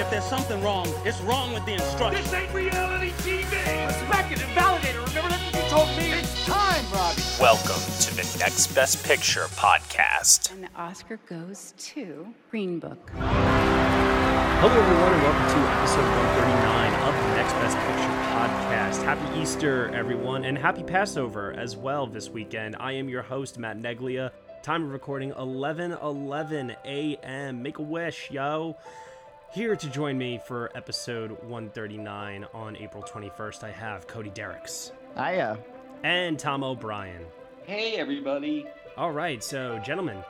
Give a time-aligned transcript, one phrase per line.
[0.00, 2.30] If there's something wrong, it's wrong with the instructions.
[2.30, 3.86] This ain't reality TV!
[3.86, 5.08] Respect it and validate it.
[5.08, 6.18] Remember that's what you told me?
[6.18, 7.20] It's time, Robbie.
[7.38, 10.52] Welcome to the Next Best Picture podcast.
[10.52, 13.10] And the Oscar goes to Green Book.
[13.12, 19.04] Hello, everyone, and welcome to episode 139 of the Next Best Picture podcast.
[19.04, 22.74] Happy Easter, everyone, and happy Passover as well this weekend.
[22.80, 24.30] I am your host, Matt Neglia.
[24.62, 27.62] Time of recording 11 11 a.m.
[27.62, 28.78] Make a wish, yo.
[29.52, 34.92] Here to join me for episode 139 on April 21st, I have Cody Dericks.
[35.16, 35.58] Hiya.
[36.04, 37.26] And Tom O'Brien.
[37.64, 38.68] Hey, everybody.
[38.96, 40.22] All right, so, gentlemen,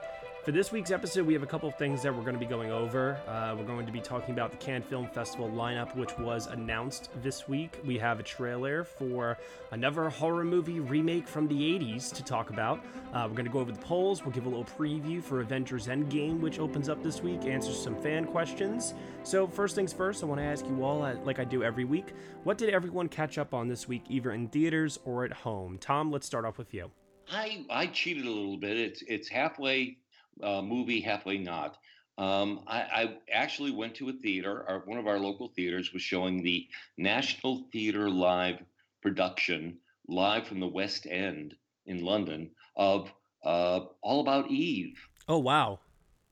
[0.44, 2.46] for this week's episode, we have a couple of things that we're going to be
[2.46, 3.20] going over.
[3.28, 7.10] Uh, we're going to be talking about the Cannes Film Festival lineup, which was announced
[7.22, 7.78] this week.
[7.84, 9.36] We have a trailer for
[9.70, 12.78] another horror movie remake from the 80s to talk about.
[13.12, 14.24] Uh, we're going to go over the polls.
[14.24, 18.00] We'll give a little preview for Avengers Endgame, which opens up this week, answer some
[18.00, 18.94] fan questions.
[19.24, 21.84] So, first things first, I want to ask you all, uh, like I do every
[21.84, 25.76] week, what did everyone catch up on this week, either in theaters or at home?
[25.78, 26.90] Tom, let's start off with you.
[27.30, 28.76] I, I cheated a little bit.
[28.76, 29.98] It's it's halfway
[30.42, 31.76] uh, movie, halfway not.
[32.18, 34.64] Um, I, I, actually went to a theater.
[34.68, 36.66] Our, one of our local theaters was showing the
[36.98, 38.62] National Theatre Live
[39.00, 41.54] production, live from the West End
[41.86, 43.10] in London, of
[43.42, 44.98] uh, All About Eve.
[45.28, 45.78] Oh, wow.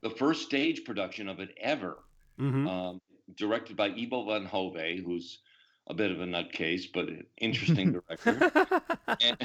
[0.03, 1.97] The first stage production of it ever.
[2.39, 2.67] Mm-hmm.
[2.67, 3.01] Um,
[3.35, 5.39] directed by Ivo van Hove, who's
[5.87, 8.51] a bit of a nutcase, but an interesting director.
[9.21, 9.37] and,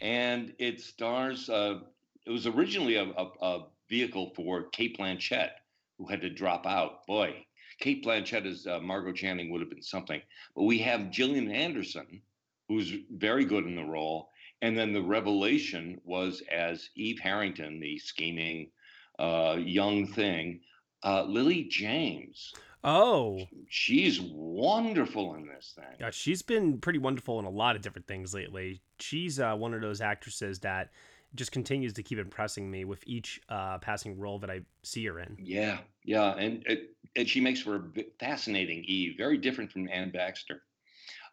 [0.00, 1.80] and, it stars uh,
[2.28, 5.48] it was originally a, a, a, vehicle for Cate Blanchett,
[5.96, 7.06] who had to drop out.
[7.06, 7.46] Boy,
[7.80, 10.20] Cate Blanchett as uh, Margot Channing would have been something.
[10.54, 12.20] But we have Gillian Anderson,
[12.68, 14.28] who's very good in the role.
[14.60, 18.70] And then the revelation was as Eve Harrington, the scheming
[19.18, 20.60] uh, young thing,
[21.02, 22.52] uh, Lily James.
[22.84, 25.96] Oh, she's wonderful in this thing.
[25.98, 28.82] Yeah, she's been pretty wonderful in a lot of different things lately.
[28.98, 30.90] She's uh, one of those actresses that
[31.34, 35.18] just continues to keep impressing me with each uh, passing role that I see her
[35.18, 35.36] in.
[35.38, 40.10] Yeah, yeah, and it, and she makes for a fascinating Eve, very different from Anne
[40.10, 40.62] Baxter.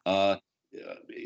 [0.05, 0.37] Uh,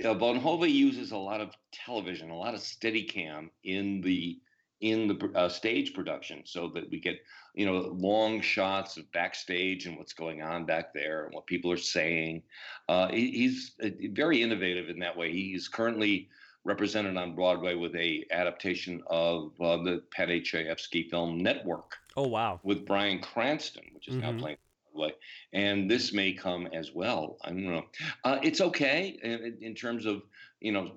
[0.06, 4.40] uh, Van Hove uses a lot of television, a lot of Steadicam in the
[4.81, 7.19] in the uh, stage production, so that we get
[7.56, 11.72] you know long shots of backstage and what's going on back there and what people
[11.72, 12.44] are saying.
[12.88, 15.31] Uh, he, he's uh, very innovative in that way.
[15.31, 16.29] He's currently
[16.64, 21.96] represented on Broadway with a adaptation of uh, the Pat Chayefsky film Network.
[22.18, 22.59] Oh wow!
[22.64, 24.36] With Bryan Cranston, which is mm-hmm.
[24.36, 24.58] now playing
[24.94, 25.16] Broadway,
[25.53, 27.38] and this may come as well.
[27.44, 27.86] I don't know.
[28.24, 30.24] Uh, it's okay in, in, terms of
[30.59, 30.92] you know.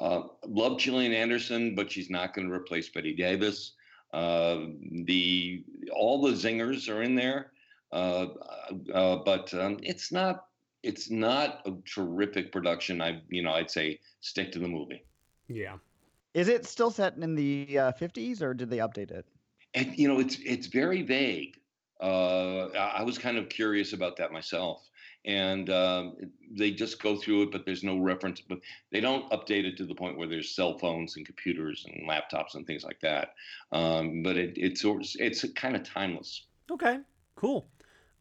[0.00, 3.74] Uh, love Gillian Anderson, but she's not going to replace Bette Davis.
[4.12, 4.66] Uh,
[5.04, 7.52] the all the zingers are in there,
[7.92, 8.26] uh,
[8.92, 10.46] uh, but um, it's not
[10.82, 13.00] it's not a terrific production.
[13.00, 15.04] I you know I'd say stick to the movie.
[15.48, 15.76] Yeah.
[16.34, 19.26] Is it still set in the uh, 50s or did they update it?
[19.74, 21.58] And you know it's it's very vague.
[22.00, 24.82] Uh, I was kind of curious about that myself,
[25.24, 26.16] and um,
[26.50, 28.40] they just go through it, but there's no reference.
[28.40, 28.58] But
[28.90, 32.54] they don't update it to the point where there's cell phones and computers and laptops
[32.54, 33.34] and things like that.
[33.70, 34.84] Um, but it, it's
[35.20, 36.46] it's kind of timeless.
[36.70, 36.98] Okay,
[37.36, 37.68] cool.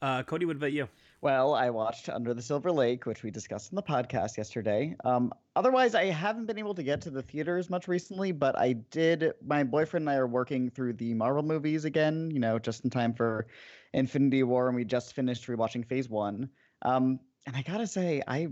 [0.02, 0.88] Uh, Cody, what about you?
[1.22, 4.96] Well, I watched Under the Silver Lake, which we discussed in the podcast yesterday.
[5.06, 8.74] Um, otherwise, I haven't been able to get to the theaters much recently, but I
[8.74, 9.34] did.
[9.46, 12.90] My boyfriend and I are working through the Marvel movies again, you know, just in
[12.90, 13.46] time for
[13.94, 16.50] Infinity War, and we just finished rewatching Phase One.
[16.82, 18.48] Um, and I gotta say, I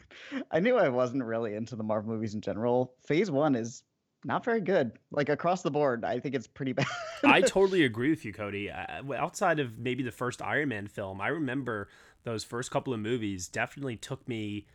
[0.50, 2.94] I knew I wasn't really into the Marvel movies in general.
[3.06, 3.84] Phase One is
[4.24, 4.92] not very good.
[5.10, 6.86] Like across the board, I think it's pretty bad.
[7.24, 8.70] I totally agree with you, Cody.
[8.70, 11.88] Uh, outside of maybe the first Iron Man film, I remember
[12.24, 14.66] those first couple of movies definitely took me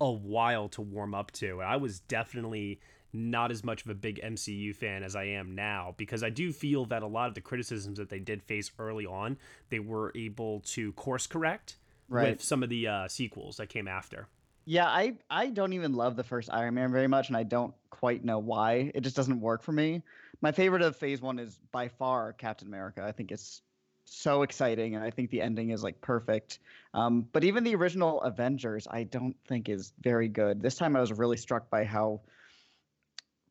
[0.00, 1.60] a while to warm up to.
[1.60, 2.80] And I was definitely
[3.12, 6.52] not as much of a big MCU fan as I am now because I do
[6.52, 9.36] feel that a lot of the criticisms that they did face early on,
[9.68, 11.76] they were able to course correct
[12.08, 12.30] right.
[12.30, 14.28] with some of the uh, sequels that came after.
[14.64, 17.74] Yeah, I I don't even love the first Iron Man very much, and I don't
[17.90, 18.92] quite know why.
[18.94, 20.02] It just doesn't work for me.
[20.40, 23.02] My favorite of Phase One is by far Captain America.
[23.02, 23.62] I think it's
[24.04, 26.58] so exciting, and I think the ending is like perfect.
[26.94, 30.62] Um, but even the original Avengers, I don't think is very good.
[30.62, 32.20] This time, I was really struck by how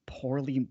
[0.05, 0.67] poorly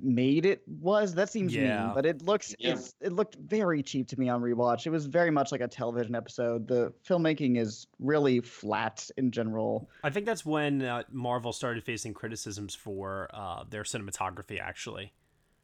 [0.00, 1.14] made it was.
[1.14, 1.86] That seems yeah.
[1.86, 2.76] mean, but it looks yeah.
[3.00, 4.86] it looked very cheap to me on rewatch.
[4.86, 6.68] It was very much like a television episode.
[6.68, 9.90] The filmmaking is really flat in general.
[10.04, 15.12] I think that's when uh, Marvel started facing criticisms for uh, their cinematography, actually.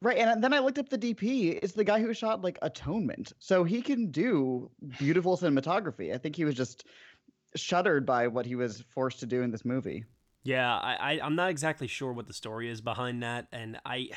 [0.06, 1.58] Right, and then I looked up the DP.
[1.60, 4.70] It's the guy who shot like Atonement, so he can do
[5.00, 6.14] beautiful cinematography.
[6.14, 6.84] I think he was just
[7.56, 10.04] shuddered by what he was forced to do in this movie.
[10.44, 14.10] Yeah, I, I am not exactly sure what the story is behind that, and I,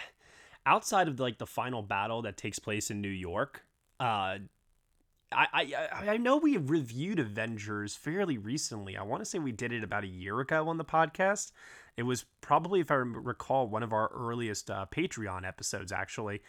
[0.64, 3.64] outside of like the final battle that takes place in New York,
[4.00, 4.38] uh,
[5.32, 5.48] I,
[5.92, 8.96] I I know we reviewed Avengers fairly recently.
[8.96, 11.52] I want to say we did it about a year ago on the podcast.
[12.00, 16.42] It was probably, if I recall, one of our earliest uh, Patreon episodes actually,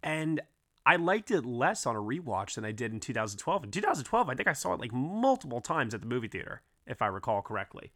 [0.00, 0.40] and
[0.86, 3.64] I liked it less on a rewatch than I did in 2012.
[3.64, 7.02] In 2012, I think I saw it like multiple times at the movie theater, if
[7.02, 7.90] I recall correctly.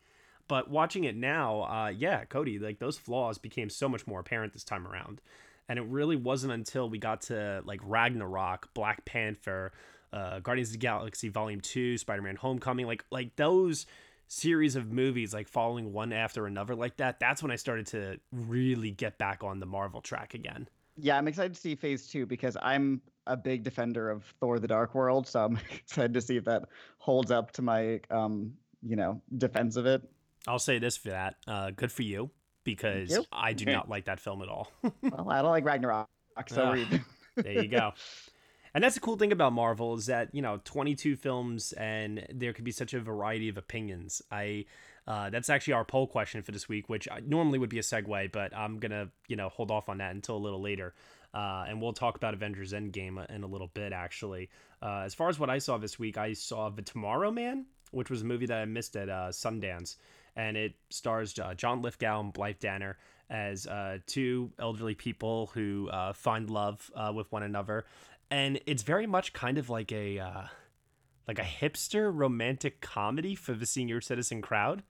[0.48, 4.52] But watching it now, uh, yeah, Cody, like those flaws became so much more apparent
[4.52, 5.20] this time around.
[5.68, 9.70] And it really wasn't until we got to like Ragnarok, Black Panther,
[10.12, 13.86] uh, Guardians of the Galaxy Volume Two, Spider Man Homecoming, like like those
[14.28, 18.18] series of movies like following one after another like that that's when i started to
[18.32, 22.26] really get back on the marvel track again yeah i'm excited to see phase two
[22.26, 26.36] because i'm a big defender of thor the dark world so i'm excited to see
[26.36, 26.64] if that
[26.98, 28.52] holds up to my um
[28.82, 30.02] you know defense of it
[30.46, 31.36] I'll say this for that.
[31.46, 32.30] Uh, good for you
[32.64, 33.24] because you.
[33.32, 34.70] I do not like that film at all.
[35.02, 36.08] well, I don't like Ragnarok,
[36.48, 36.98] so uh,
[37.36, 37.92] there you go.
[38.76, 42.52] And that's the cool thing about Marvel is that you know 22 films and there
[42.52, 44.20] could be such a variety of opinions.
[44.30, 44.66] I
[45.08, 48.32] uh, that's actually our poll question for this week, which normally would be a segue,
[48.32, 50.92] but I'm gonna you know hold off on that until a little later.
[51.32, 54.50] Uh, and we'll talk about Avengers Endgame in a little bit, actually.
[54.82, 58.10] Uh, as far as what I saw this week, I saw The Tomorrow Man, which
[58.10, 59.96] was a movie that I missed at uh, Sundance
[60.36, 62.98] and it stars uh, John Lithgow and Blythe Danner
[63.28, 67.84] as uh, two elderly people who uh, find love with one another,
[68.30, 70.42] and it's very much kind of like a uh,
[71.26, 74.82] like a hipster romantic comedy for the senior citizen crowd.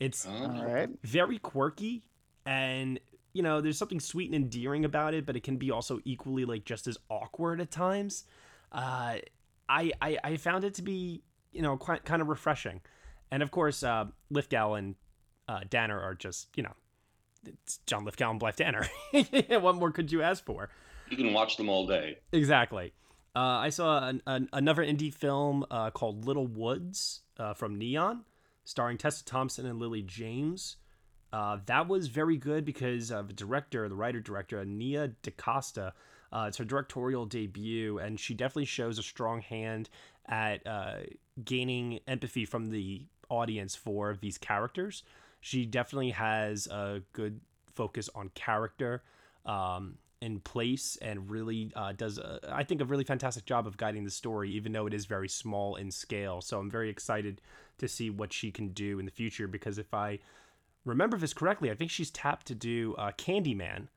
[0.00, 0.26] It's
[1.02, 2.04] very quirky,
[2.46, 3.00] and
[3.32, 6.44] you know there's something sweet and endearing about it, but it can be also equally
[6.44, 8.24] like just as awkward at times.
[8.70, 9.16] Uh,
[9.68, 11.22] I, I I found it to be
[11.52, 12.80] you know quite kind of refreshing.
[13.30, 14.94] And of course, uh, Lithgow and
[15.48, 16.74] uh, Danner are just, you know,
[17.46, 18.86] it's John Lithgow and Blythe Danner.
[19.60, 20.68] what more could you ask for?
[21.10, 22.18] You can watch them all day.
[22.32, 22.92] Exactly.
[23.34, 28.24] Uh, I saw an, an, another indie film uh, called Little Woods uh, from Neon,
[28.64, 30.76] starring Tessa Thompson and Lily James.
[31.32, 35.92] Uh, that was very good because the director, the writer director, Nia DaCosta,
[36.32, 39.88] uh, it's her directorial debut, and she definitely shows a strong hand
[40.26, 40.96] at uh,
[41.44, 45.02] gaining empathy from the audience for these characters.
[45.40, 47.40] She definitely has a good
[47.74, 49.02] focus on character
[49.46, 53.76] um, in place and really uh, does, a, I think, a really fantastic job of
[53.76, 56.40] guiding the story, even though it is very small in scale.
[56.40, 57.40] So I'm very excited
[57.78, 60.18] to see what she can do in the future because if I
[60.84, 63.88] remember this correctly, I think she's tapped to do uh, Candyman,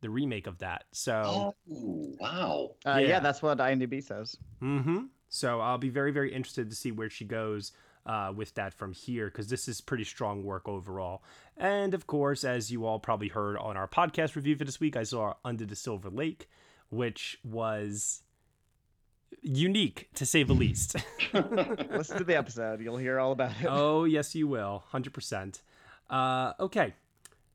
[0.00, 0.84] the remake of that.
[0.92, 2.70] So, oh, wow.
[2.86, 3.06] Uh, yeah.
[3.06, 3.20] yeah.
[3.20, 4.36] that's what IMDb says.
[4.62, 4.98] Mm hmm.
[5.28, 7.72] So I'll be very, very interested to see where she goes
[8.06, 11.22] uh, with that from here because this is pretty strong work overall.
[11.56, 14.96] And of course, as you all probably heard on our podcast review for this week,
[14.96, 16.48] I saw Under the Silver Lake,
[16.90, 18.22] which was
[19.42, 20.96] unique to say the least.
[21.32, 23.66] Listen to the episode, you'll hear all about it.
[23.68, 24.84] Oh, yes, you will.
[24.92, 25.60] 100%.
[26.10, 26.94] Uh, okay.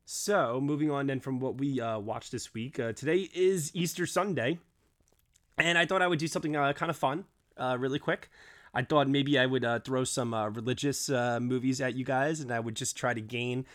[0.06, 4.08] So, moving on then from what we uh, watched this week, uh, today is Easter
[4.08, 4.58] Sunday,
[5.60, 7.26] and I thought I would do something uh, kind of fun,
[7.58, 8.30] uh, really quick.
[8.74, 12.40] I thought maybe I would uh, throw some uh, religious uh, movies at you guys,
[12.40, 13.66] and I would just try to gain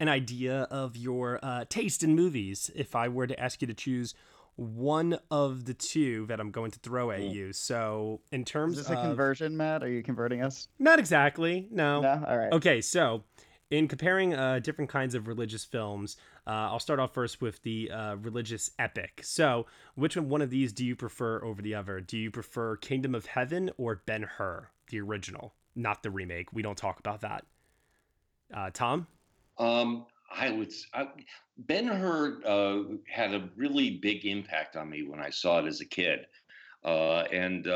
[0.00, 2.70] an idea of your uh, taste in movies.
[2.74, 4.14] If I were to ask you to choose
[4.56, 7.52] one of the two that I'm going to throw at you.
[7.52, 9.84] So, in terms Is this of a conversion, Matt?
[9.84, 10.66] Are you converting us?
[10.80, 11.68] Not exactly.
[11.70, 12.00] No.
[12.00, 12.24] No.
[12.26, 12.52] All right.
[12.52, 12.80] Okay.
[12.80, 13.22] So,
[13.70, 17.90] in comparing uh, different kinds of religious films, uh, I'll start off first with the
[17.90, 19.20] uh, religious epic.
[19.22, 22.00] So, which one of these do you prefer over the other?
[22.00, 26.52] Do you prefer Kingdom of Heaven or Ben Hur, the original, not the remake?
[26.52, 27.44] We don't talk about that.
[28.54, 29.06] Uh, Tom?
[29.58, 30.72] Um, I would.
[31.58, 35.80] Ben Hur uh, had a really big impact on me when I saw it as
[35.80, 36.26] a kid,
[36.84, 37.66] uh, and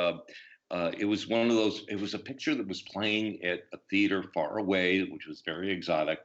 [0.72, 1.84] uh, it was one of those.
[1.88, 5.70] It was a picture that was playing at a theater far away, which was very
[5.70, 6.20] exotic,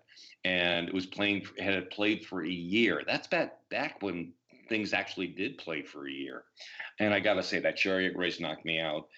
[0.45, 1.45] and it was playing.
[1.59, 3.03] Had it played for a year.
[3.05, 4.31] That's back back when
[4.69, 6.45] things actually did play for a year,
[6.99, 9.09] and I got to say that Chariot Race knocked me out.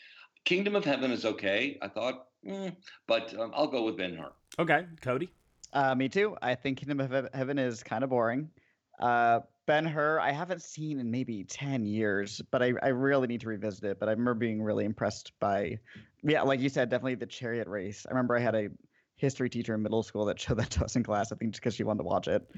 [0.46, 1.78] Kingdom of Heaven is okay.
[1.80, 4.32] I thought, mm, but um, I'll go with Ben Hur.
[4.58, 5.30] Okay, Cody.
[5.74, 6.36] Uh, me too.
[6.42, 8.50] I think Kingdom of Heaven is kind of boring.
[9.00, 13.42] Uh, ben Hur, I haven't seen in maybe 10 years, but I, I really need
[13.42, 14.00] to revisit it.
[14.00, 15.78] But I remember being really impressed by,
[16.24, 18.04] yeah, like you said, definitely the chariot race.
[18.08, 18.70] I remember I had a
[19.16, 21.62] history teacher in middle school that showed that to us in class, I think just
[21.62, 22.50] because she wanted to watch it.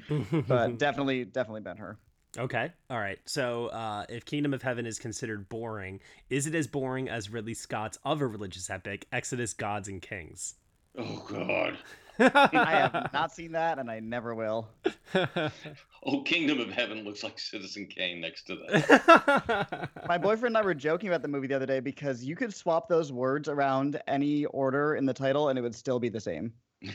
[0.47, 1.97] but definitely, definitely Ben Hur.
[2.37, 2.71] Okay.
[2.89, 3.19] All right.
[3.25, 5.99] So, uh, if Kingdom of Heaven is considered boring,
[6.29, 10.55] is it as boring as Ridley Scott's other religious epic, Exodus Gods and Kings?
[10.97, 11.77] Oh, God.
[12.19, 14.69] I have not seen that, and I never will.
[15.15, 19.89] oh, Kingdom of Heaven looks like Citizen Kane next to that.
[20.07, 22.53] My boyfriend and I were joking about the movie the other day because you could
[22.53, 26.19] swap those words around any order in the title, and it would still be the
[26.19, 26.53] same.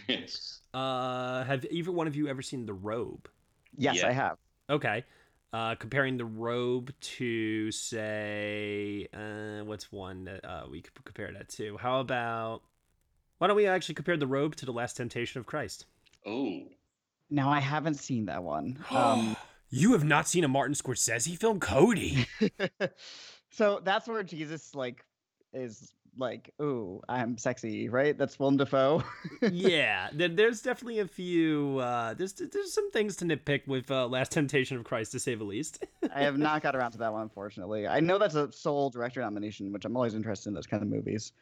[0.08, 0.61] yes.
[0.75, 3.28] Uh, have either one of you ever seen The Robe?
[3.76, 4.08] Yes, yeah.
[4.08, 4.38] I have.
[4.70, 5.04] Okay.
[5.52, 11.49] Uh, comparing the robe to say uh, what's one that uh, we could compare that
[11.49, 12.62] to how about
[13.38, 15.86] why don't we actually compare the robe to the Last Temptation of Christ?
[16.24, 16.62] Oh.
[17.30, 18.84] Now I haven't seen that one.
[18.90, 19.36] Um,
[19.68, 22.26] you have not seen a Martin Scorsese film, Cody.
[23.50, 25.04] so that's where Jesus like
[25.52, 28.16] is like, ooh, I'm sexy, right?
[28.16, 29.02] That's Willem Dafoe.
[29.50, 31.78] yeah, there's definitely a few.
[31.78, 35.34] Uh, there's there's some things to nitpick with uh, Last Temptation of Christ, to say
[35.34, 35.84] the least.
[36.14, 37.86] I have not got around to that one, unfortunately.
[37.86, 40.88] I know that's a sole director nomination, which I'm always interested in those kind of
[40.88, 41.32] movies.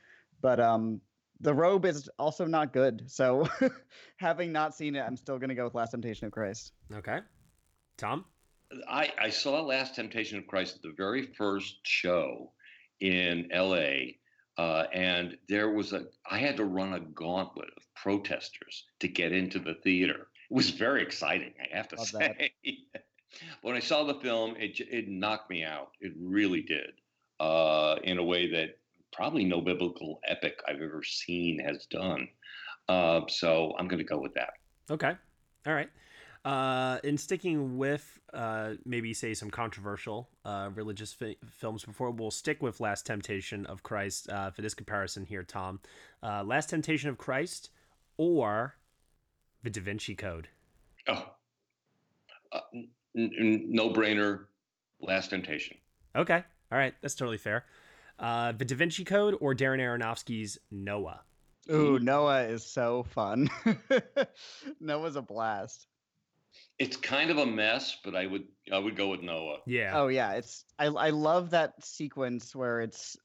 [0.40, 1.00] But um,
[1.40, 3.04] the robe is also not good.
[3.06, 3.48] So
[4.16, 6.72] having not seen it, I'm still going to go with Last Temptation of Christ.
[6.92, 7.20] Okay.
[7.96, 8.24] Tom?
[8.88, 12.52] I, I saw Last Temptation of Christ at the very first show
[13.00, 14.14] in LA.
[14.56, 19.32] Uh, and there was a, I had to run a gauntlet of protesters to get
[19.32, 20.28] into the theater.
[20.50, 22.52] It was very exciting, I have to Love say.
[23.62, 25.90] when I saw the film, it, it knocked me out.
[26.00, 26.92] It really did,
[27.40, 28.78] uh, in a way that
[29.14, 32.28] probably no biblical epic I've ever seen has done.
[32.88, 34.54] Uh, so I'm going to go with that.
[34.90, 35.12] Okay.
[35.66, 35.88] All right.
[36.44, 42.30] Uh, in sticking with uh, maybe say some controversial uh, religious fi- films before, we'll
[42.30, 45.80] stick with Last Temptation of Christ uh, for this comparison here, Tom.
[46.22, 47.70] Uh, Last Temptation of Christ
[48.18, 48.74] or
[49.62, 50.48] The Da Vinci Code?
[51.08, 51.24] Oh,
[52.52, 54.44] uh, n- n- no brainer.
[55.00, 55.76] Last Temptation.
[56.14, 56.42] Okay.
[56.70, 56.94] All right.
[57.00, 57.64] That's totally fair
[58.18, 61.20] uh, The Da Vinci Code or Darren Aronofsky's Noah?
[61.70, 63.48] Ooh, Noah is so fun.
[64.80, 65.86] Noah's a blast.
[66.78, 69.58] It's kind of a mess, but I would I would go with Noah.
[69.66, 69.92] Yeah.
[69.94, 73.16] Oh yeah, it's I I love that sequence where it's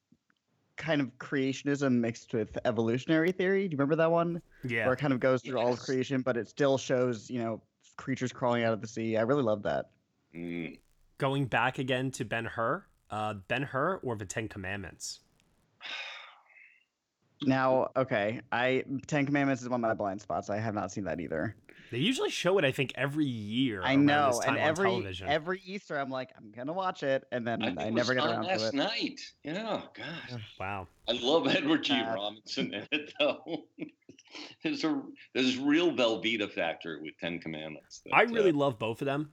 [0.77, 3.67] kind of creationism mixed with evolutionary theory.
[3.67, 4.41] Do you remember that one?
[4.63, 4.86] Yeah.
[4.86, 5.65] Where it kind of goes through yes.
[5.65, 7.62] all of creation, but it still shows, you know,
[7.98, 9.17] creatures crawling out of the sea.
[9.17, 9.89] I really love that.
[10.34, 10.79] Mm.
[11.17, 15.20] Going back again to Ben Hur, uh, Ben Hur or the Ten Commandments?
[17.42, 20.50] Now, okay, I Ten Commandments is one of my blind spots.
[20.50, 21.56] I have not seen that either.
[21.92, 23.82] They usually show it, I think, every year.
[23.84, 25.28] I know, and every television.
[25.28, 28.44] every Easter, I'm like, I'm gonna watch it, and then I, I never get around
[28.44, 28.62] to it.
[28.62, 29.20] Last night.
[29.44, 30.88] Yeah, gosh, Wow.
[31.08, 31.94] I love Edward G.
[31.94, 33.66] Uh, Robinson in it though.
[34.63, 35.01] there's a
[35.34, 38.01] there's real Velveeta factor with Ten Commandments.
[38.06, 39.32] That, I really uh, love both of them.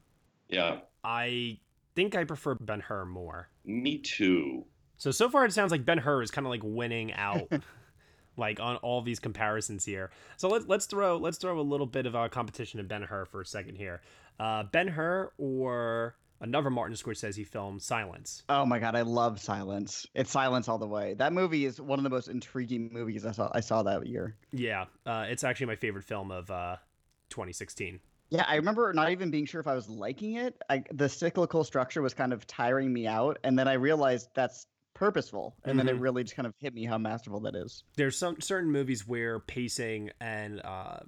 [0.48, 0.78] Yeah.
[1.04, 1.58] I
[1.96, 3.48] think I prefer Ben Hur more.
[3.64, 4.64] Me too.
[4.98, 7.50] So so far it sounds like Ben Hur is kind of like winning out.
[8.36, 10.10] like on all these comparisons here.
[10.36, 13.24] So let's let's throw let's throw a little bit of a competition in Ben Hur
[13.24, 14.02] for a second here.
[14.38, 18.42] Uh, ben Hur or another Martin Scorsese film, Silence.
[18.48, 20.06] Oh my god, I love Silence.
[20.14, 21.14] It's Silence all the way.
[21.14, 24.36] That movie is one of the most intriguing movies I saw I saw that year.
[24.52, 26.76] Yeah, uh, it's actually my favorite film of uh,
[27.30, 28.00] 2016.
[28.30, 30.60] Yeah, I remember not even being sure if I was liking it.
[30.68, 34.66] I, the cyclical structure was kind of tiring me out, and then I realized that's
[34.94, 35.78] purposeful, and mm-hmm.
[35.78, 36.02] then it mm-hmm.
[36.02, 37.84] really just kind of hit me how masterful that is.
[37.96, 40.98] There's some certain movies where pacing and uh,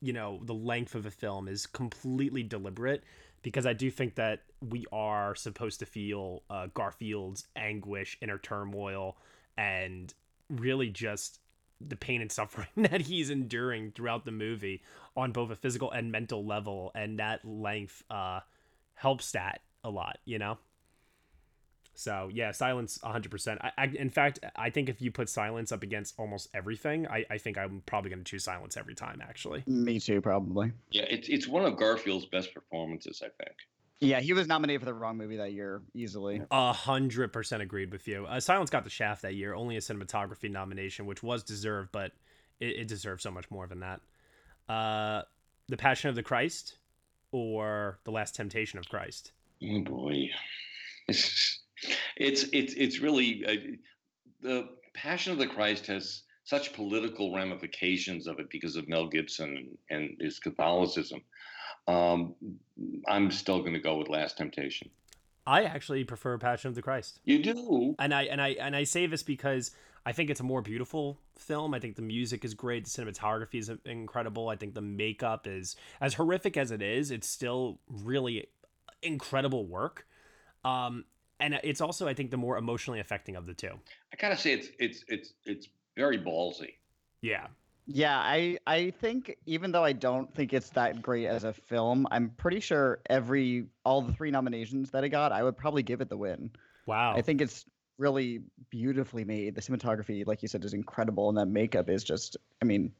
[0.00, 3.02] you know the length of a film is completely deliberate
[3.42, 9.16] because I do think that we are supposed to feel uh, Garfield's anguish, inner turmoil,
[9.56, 10.12] and
[10.50, 11.40] really just
[11.80, 14.82] the pain and suffering that he's enduring throughout the movie
[15.16, 18.40] on both a physical and mental level, and that length uh,
[18.94, 20.58] helps that a lot, you know.
[21.94, 23.58] So yeah, silence 100%.
[23.60, 27.26] I, I, in fact, I think if you put silence up against almost everything, I,
[27.30, 29.20] I think I'm probably going to choose silence every time.
[29.22, 30.72] Actually, me too, probably.
[30.90, 33.56] Yeah, it's it's one of Garfield's best performances, I think.
[34.00, 36.42] Yeah, he was nominated for the wrong movie that year easily.
[36.50, 38.24] A hundred percent agreed with you.
[38.26, 42.12] Uh, silence got the shaft that year, only a cinematography nomination, which was deserved, but
[42.60, 44.00] it, it deserved so much more than that.
[44.72, 45.22] Uh,
[45.68, 46.78] the Passion of the Christ
[47.30, 49.32] or the Last Temptation of Christ.
[49.62, 50.30] Oh boy.
[51.08, 51.60] it's
[52.16, 53.54] it's it's really uh,
[54.40, 59.56] the Passion of the Christ has such political ramifications of it because of Mel Gibson
[59.56, 61.20] and, and his Catholicism.
[61.86, 62.34] Um,
[63.08, 64.90] I'm still going to go with Last Temptation.
[65.46, 67.20] I actually prefer Passion of the Christ.
[67.24, 69.72] You do, and I and I and I say this because
[70.06, 71.74] I think it's a more beautiful film.
[71.74, 74.48] I think the music is great, the cinematography is incredible.
[74.48, 78.46] I think the makeup is as horrific as it is, it's still really
[79.02, 80.06] incredible work.
[80.64, 81.04] Um,
[81.40, 83.72] and it's also I think the more emotionally affecting of the two.
[84.12, 86.74] I gotta say it's it's it's it's very ballsy.
[87.22, 87.48] Yeah.
[87.92, 92.06] Yeah, I I think even though I don't think it's that great as a film,
[92.12, 96.00] I'm pretty sure every all the three nominations that it got, I would probably give
[96.00, 96.50] it the win.
[96.86, 97.14] Wow.
[97.16, 97.64] I think it's
[97.98, 99.56] really beautifully made.
[99.56, 102.92] The cinematography, like you said, is incredible, and that makeup is just, I mean,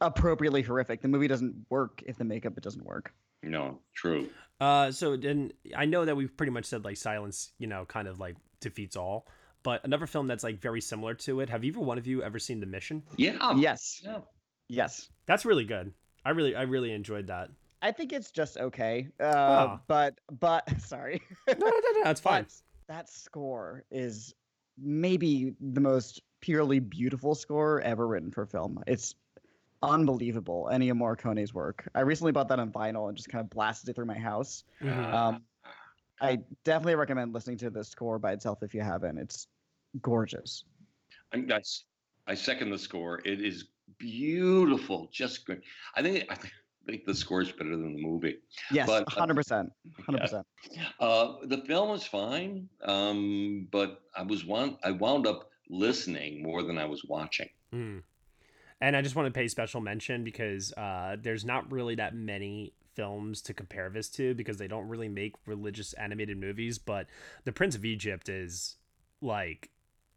[0.00, 1.02] appropriately horrific.
[1.02, 3.12] The movie doesn't work if the makeup it doesn't work.
[3.42, 4.30] No, true.
[4.58, 8.08] Uh, so then I know that we've pretty much said like silence, you know, kind
[8.08, 9.26] of like defeats all.
[9.62, 11.48] But another film that's like very similar to it.
[11.48, 13.02] Have either one of you ever seen The Mission?
[13.16, 13.54] Yeah.
[13.56, 14.00] Yes.
[14.04, 14.18] Yeah.
[14.68, 15.08] Yes.
[15.26, 15.92] That's really good.
[16.24, 17.50] I really, I really enjoyed that.
[17.80, 19.08] I think it's just okay.
[19.20, 19.80] Uh, oh.
[19.88, 21.20] But, but sorry.
[21.48, 22.46] no, no, no, no, it's fine.
[22.88, 24.34] that score is
[24.78, 28.82] maybe the most purely beautiful score ever written for film.
[28.86, 29.14] It's
[29.82, 30.68] unbelievable.
[30.72, 31.88] Ennio Morricone's work.
[31.94, 34.64] I recently bought that on vinyl and just kind of blasted it through my house.
[34.80, 35.14] Mm-hmm.
[35.14, 35.42] Um,
[36.20, 39.18] I definitely recommend listening to the score by itself if you haven't.
[39.18, 39.48] It's
[40.00, 40.64] gorgeous.
[41.34, 41.60] I, I,
[42.26, 43.20] I second the score.
[43.24, 43.64] It is
[43.98, 45.60] beautiful, just great.
[45.96, 46.52] I think I think,
[47.06, 48.38] the score is better than the movie.
[48.72, 49.72] Yes, uh, hundred percent,
[50.04, 50.46] hundred percent.
[50.98, 54.76] Uh, the film was fine, um, but I was one.
[54.82, 57.48] I wound up listening more than I was watching.
[57.72, 58.02] Mm.
[58.80, 62.72] And I just want to pay special mention because uh, there's not really that many
[62.94, 66.78] films to compare this to because they don't really make religious animated movies.
[66.78, 67.06] But
[67.44, 68.76] The Prince of Egypt is
[69.20, 69.70] like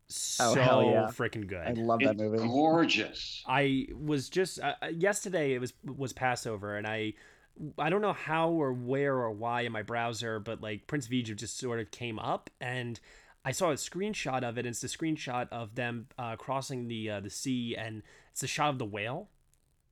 [0.08, 1.08] so oh, yeah.
[1.08, 1.66] freaking good.
[1.66, 2.38] I love that it's movie.
[2.48, 3.44] Gorgeous.
[3.48, 5.54] I was just uh, uh, yesterday.
[5.54, 7.14] It was was Passover, and I
[7.80, 11.14] I don't know how or where or why in my browser, but like Prince of
[11.14, 13.00] Egypt just sort of came up, and
[13.44, 14.66] I saw a screenshot of it.
[14.66, 18.70] It's the screenshot of them uh, crossing the uh, the sea, and it's a shot
[18.70, 19.30] of the whale.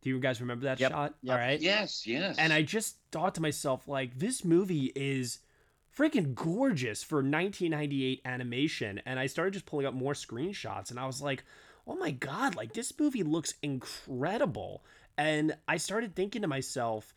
[0.04, 0.92] Do you guys remember that yep.
[0.92, 1.16] shot?
[1.22, 1.34] Yep.
[1.34, 1.60] All right.
[1.60, 2.38] Yes, yes.
[2.38, 5.40] And I just thought to myself, like, this movie is
[5.98, 9.02] freaking gorgeous for 1998 animation.
[9.06, 11.44] And I started just pulling up more screenshots, and I was like,
[11.88, 14.84] oh my god, like this movie looks incredible.
[15.18, 17.14] And I started thinking to myself,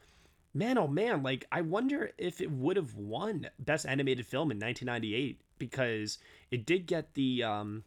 [0.55, 4.59] man, oh man, like I wonder if it would have won Best Animated Film in
[4.59, 6.19] 1998 because
[6.51, 7.85] it did get the um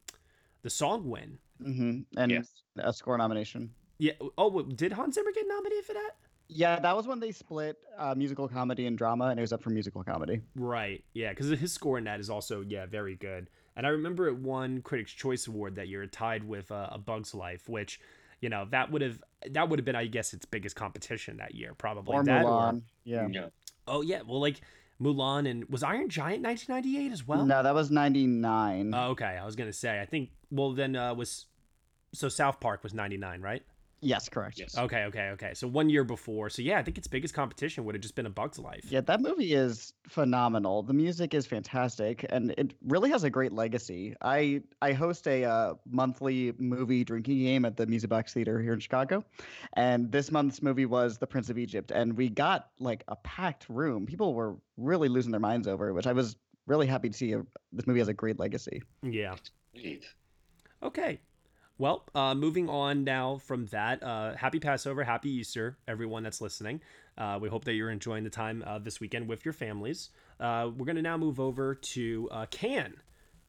[0.61, 2.19] the song win mm-hmm.
[2.19, 2.49] and yes.
[2.77, 3.71] a score nomination.
[3.99, 4.13] Yeah.
[4.37, 6.11] Oh, did Hans Zimmer get nominated for that?
[6.47, 9.61] Yeah, that was when they split uh, musical comedy and drama, and it was up
[9.61, 10.41] for musical comedy.
[10.55, 11.03] Right.
[11.13, 13.49] Yeah, because his score in that is also yeah very good.
[13.75, 17.35] And I remember it won Critics' Choice Award that year, tied with uh, A Bug's
[17.35, 17.99] Life, which
[18.41, 21.53] you know that would have that would have been I guess its biggest competition that
[21.53, 22.15] year, probably.
[22.15, 22.77] Or that Mulan.
[22.77, 23.27] Or, yeah.
[23.29, 23.47] yeah.
[23.87, 24.21] Oh yeah.
[24.27, 24.61] Well, like
[24.99, 27.45] Mulan and was Iron Giant 1998 as well?
[27.45, 28.93] No, that was 99.
[28.93, 30.01] Oh, okay, I was gonna say.
[30.01, 30.31] I think.
[30.49, 31.45] Well, then uh, was
[32.11, 33.61] so South Park was 99, right?
[34.01, 34.59] Yes, correct.
[34.59, 34.77] Yes.
[34.77, 35.53] Okay, okay, okay.
[35.53, 36.49] So one year before.
[36.49, 38.85] So yeah, I think its biggest competition would have just been A Bug's Life.
[38.89, 40.83] Yeah, that movie is phenomenal.
[40.83, 44.15] The music is fantastic, and it really has a great legacy.
[44.21, 48.73] I I host a uh, monthly movie drinking game at the Music Box Theater here
[48.73, 49.23] in Chicago,
[49.73, 53.67] and this month's movie was The Prince of Egypt, and we got like a packed
[53.69, 54.05] room.
[54.05, 57.33] People were really losing their minds over it, which I was really happy to see.
[57.33, 58.81] A, this movie has a great legacy.
[59.03, 59.35] Yeah.
[59.73, 60.05] Great.
[60.81, 61.19] Okay,
[61.79, 66.81] well, uh, moving on now from that, uh, happy Passover, happy Easter, everyone that's listening.
[67.17, 70.09] Uh, we hope that you're enjoying the time uh, this weekend with your families.
[70.41, 72.97] Uh, we're going to now move over to uh, Cannes,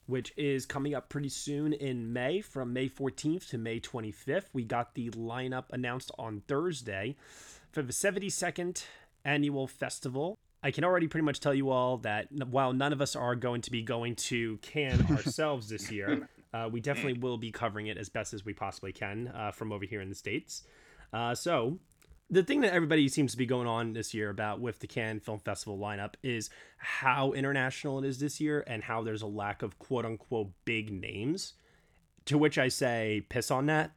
[0.06, 4.46] which is coming up pretty soon in May, from May 14th to May 25th.
[4.52, 7.16] We got the lineup announced on Thursday
[7.72, 8.84] for the 72nd
[9.24, 10.38] annual festival.
[10.62, 13.62] I can already pretty much tell you all that while none of us are going
[13.62, 17.96] to be going to Cannes ourselves this year, Uh, we definitely will be covering it
[17.96, 20.64] as best as we possibly can uh, from over here in the states.
[21.12, 21.78] Uh, so,
[22.28, 25.20] the thing that everybody seems to be going on this year about with the Cannes
[25.20, 29.62] Film Festival lineup is how international it is this year and how there's a lack
[29.62, 31.54] of quote unquote big names.
[32.26, 33.92] To which I say, piss on that.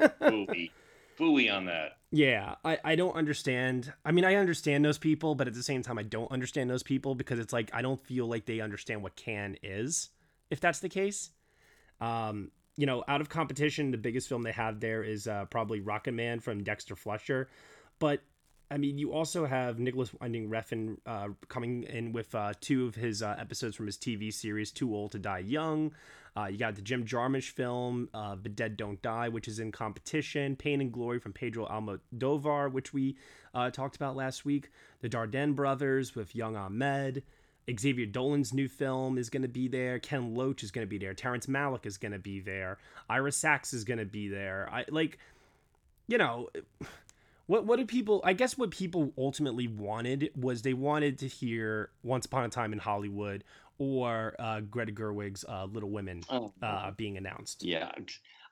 [0.00, 0.70] Fooey.
[1.18, 1.98] Fooey on that.
[2.10, 3.92] Yeah, I, I don't understand.
[4.04, 6.82] I mean, I understand those people, but at the same time, I don't understand those
[6.82, 10.10] people because it's like I don't feel like they understand what Cannes is,
[10.50, 11.30] if that's the case.
[12.04, 15.80] Um, you know, out of competition, the biggest film they have there is uh, probably
[15.80, 17.48] Rocket Man from Dexter Fletcher.
[17.98, 18.20] But
[18.70, 22.94] I mean, you also have Nicolas Winding Refn uh, coming in with uh, two of
[22.94, 25.92] his uh, episodes from his TV series, Too Old to Die Young.
[26.36, 29.70] Uh, you got the Jim Jarmusch film, uh, The Dead Don't Die, which is in
[29.70, 30.56] competition.
[30.56, 33.16] Pain and Glory from Pedro Almodovar, which we
[33.72, 34.70] talked about last week.
[35.00, 37.22] The Dardenne Brothers with Young Ahmed.
[37.78, 39.98] Xavier Dolan's new film is going to be there.
[39.98, 41.14] Ken Loach is going to be there.
[41.14, 42.78] Terrence Malick is going to be there.
[43.08, 44.68] Ira Sachs is going to be there.
[44.70, 45.18] I like,
[46.06, 46.50] you know,
[47.46, 48.20] what what do people?
[48.24, 52.72] I guess what people ultimately wanted was they wanted to hear "Once Upon a Time
[52.72, 53.44] in Hollywood"
[53.78, 57.62] or uh, Greta Gerwig's uh, "Little Women" Oh, uh, being announced.
[57.64, 57.90] Yeah,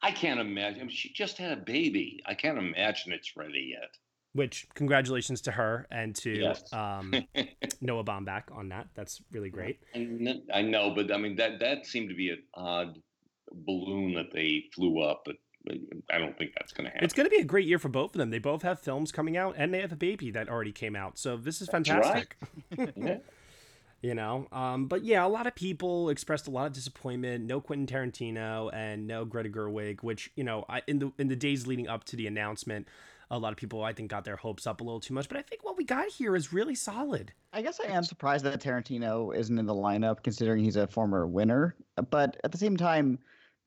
[0.02, 0.88] I can't imagine.
[0.88, 2.22] She just had a baby.
[2.26, 3.96] I can't imagine it's ready yet.
[4.34, 6.62] Which congratulations to her and to Yes.
[6.72, 7.12] um,
[7.80, 8.88] Noah Baumbach on that.
[8.94, 9.80] That's really great.
[9.94, 12.98] I know, but I mean that that seemed to be an odd
[13.52, 15.36] balloon that they flew up, but
[16.10, 17.04] I don't think that's going to happen.
[17.04, 18.30] It's going to be a great year for both of them.
[18.30, 21.18] They both have films coming out, and they have a baby that already came out.
[21.18, 21.84] So this is right.
[21.84, 22.36] fantastic.
[22.96, 23.18] Yeah.
[24.02, 27.44] you know, um, but yeah, a lot of people expressed a lot of disappointment.
[27.44, 31.36] No Quentin Tarantino and no Greta Gerwig, which you know, I in the in the
[31.36, 32.88] days leading up to the announcement,
[33.32, 35.26] a lot of people I think got their hopes up a little too much.
[35.26, 37.32] But I think what we got here is really solid.
[37.52, 41.26] I guess I am surprised that Tarantino isn't in the lineup, considering he's a former
[41.26, 41.74] winner.
[42.10, 43.18] But at the same time,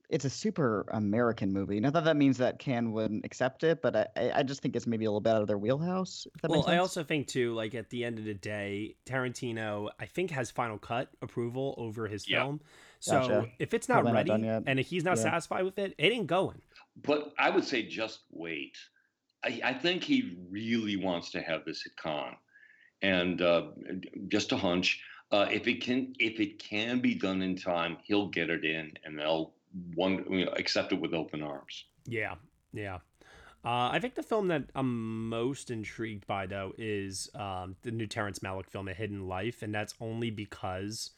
[0.07, 1.79] it's a super American movie.
[1.79, 4.75] Not that that means that Cannes wouldn't accept it, but I, I- I just think
[4.75, 6.27] it's maybe a little bit out of their wheelhouse.
[6.35, 6.75] If that well, makes sense.
[6.75, 10.51] I also think too, like at the end of the day, Tarantino, I think has
[10.51, 12.43] final cut approval over his Yeah.
[12.43, 12.61] film.
[12.99, 13.47] So Gotcha.
[13.57, 14.63] if it's not Probably ready done yet.
[14.67, 15.23] and if he's not Yeah.
[15.23, 16.61] satisfied with it, it ain't going.
[17.03, 18.77] But I would say just wait.
[19.45, 22.35] I, I think he really wants to have this at Cannes,
[23.01, 23.67] and uh,
[24.27, 25.01] just a hunch.
[25.31, 28.93] Uh, if it can, if it can be done in time, he'll get it in,
[29.03, 29.53] and they'll
[29.93, 31.85] one you know, accept it with open arms.
[32.05, 32.35] Yeah,
[32.73, 32.99] yeah.
[33.63, 38.05] Uh, I think the film that I'm most intrigued by, though, is um, the new
[38.05, 41.11] Terrence Malick film, A Hidden Life, and that's only because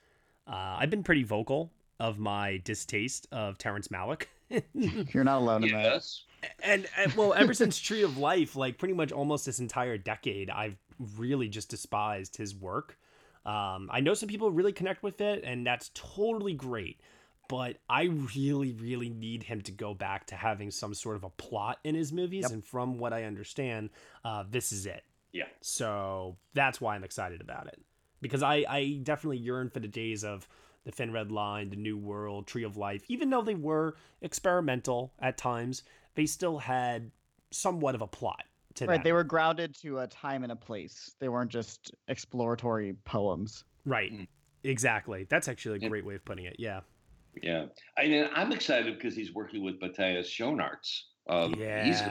[0.47, 4.27] uh, I've been pretty vocal of my distaste of Terrence Malick.
[5.13, 5.83] You're not alone in that.
[5.83, 6.23] Yes.
[6.63, 10.49] And, and well, ever since Tree of Life, like pretty much almost this entire decade,
[10.49, 10.77] I've
[11.17, 12.97] really just despised his work.
[13.45, 16.99] Um, I know some people really connect with it, and that's totally great.
[17.49, 21.29] But I really, really need him to go back to having some sort of a
[21.29, 22.43] plot in his movies.
[22.43, 22.51] Yep.
[22.51, 23.89] And from what I understand,
[24.25, 25.03] uh, this is it.
[25.31, 25.45] Yeah.
[25.61, 27.79] So that's why I'm excited about it.
[28.21, 30.45] Because I, I definitely yearn for the days of
[30.83, 33.03] the Thin Red Line, the New World, Tree of Life.
[33.07, 35.83] Even though they were experimental at times,
[36.17, 37.11] they still had
[37.51, 39.03] somewhat of a plot to Right, them.
[39.03, 41.15] they were grounded to a time and a place.
[41.19, 43.63] They weren't just exploratory poems.
[43.85, 44.11] Right.
[44.11, 44.27] Mm.
[44.63, 45.27] Exactly.
[45.29, 46.55] That's actually a great way of putting it.
[46.59, 46.81] Yeah.
[47.41, 51.01] Yeah, I mean, I'm excited because he's working with Matthias Schoenaerts.
[51.29, 52.01] Um, he's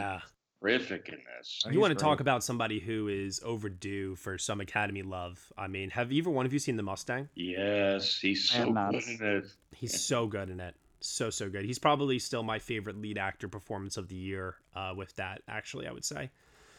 [0.62, 1.64] terrific in this.
[1.68, 5.52] You want to he's talk about somebody who is overdue for some Academy love.
[5.58, 7.28] I mean, have either one of you seen The Mustang?
[7.34, 8.92] Yes, he's I am so not.
[8.92, 9.46] good in it.
[9.72, 10.76] He's so good in it.
[11.06, 11.64] So, so good.
[11.64, 15.86] He's probably still my favorite lead actor performance of the year uh, with that, actually,
[15.86, 16.30] I would say.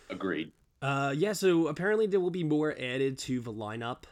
[0.10, 0.52] Agreed.
[0.82, 4.04] Uh, yeah, so apparently there will be more added to the lineup.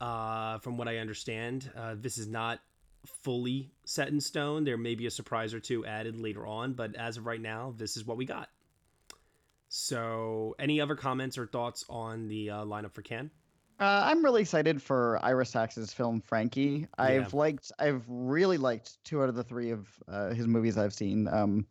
[0.00, 2.60] Uh, from what I understand, uh, this is not
[3.06, 4.64] fully set in stone.
[4.64, 7.74] There may be a surprise or two added later on, but as of right now,
[7.76, 8.48] this is what we got.
[9.68, 13.30] So, any other comments or thoughts on the uh, lineup for Cannes?
[13.80, 16.86] Uh, I'm really excited for Ira Sachs's film Frankie.
[16.98, 20.92] I've liked, I've really liked two out of the three of uh, his movies I've
[20.92, 21.26] seen.
[21.28, 21.66] Um,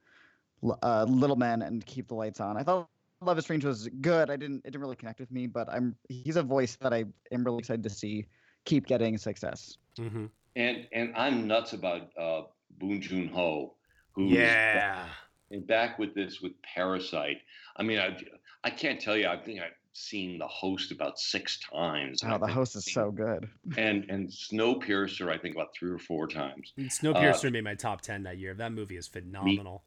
[0.63, 2.57] L- uh, Little Men and Keep the Lights On.
[2.57, 2.89] I thought
[3.21, 4.29] Love is Strange was good.
[4.31, 7.05] I didn't, it didn't really connect with me, but I'm, he's a voice that I
[7.31, 8.25] am really excited to see
[8.65, 9.77] keep getting success.
[9.97, 10.25] Mm-hmm.
[10.55, 12.41] And and I'm nuts about uh,
[12.79, 13.75] Bong Joon Ho,
[14.13, 15.05] who's Yeah.
[15.51, 17.37] and back with this with Parasite.
[17.77, 18.17] I mean, I
[18.63, 19.27] I can't tell you.
[19.27, 22.23] I think I've seen the host about six times.
[22.25, 23.49] Oh, the host is so good.
[23.77, 26.73] And and Snowpiercer, I think about three or four times.
[26.77, 28.53] Snowpiercer Uh, made my top 10 that year.
[28.53, 29.83] That movie is phenomenal.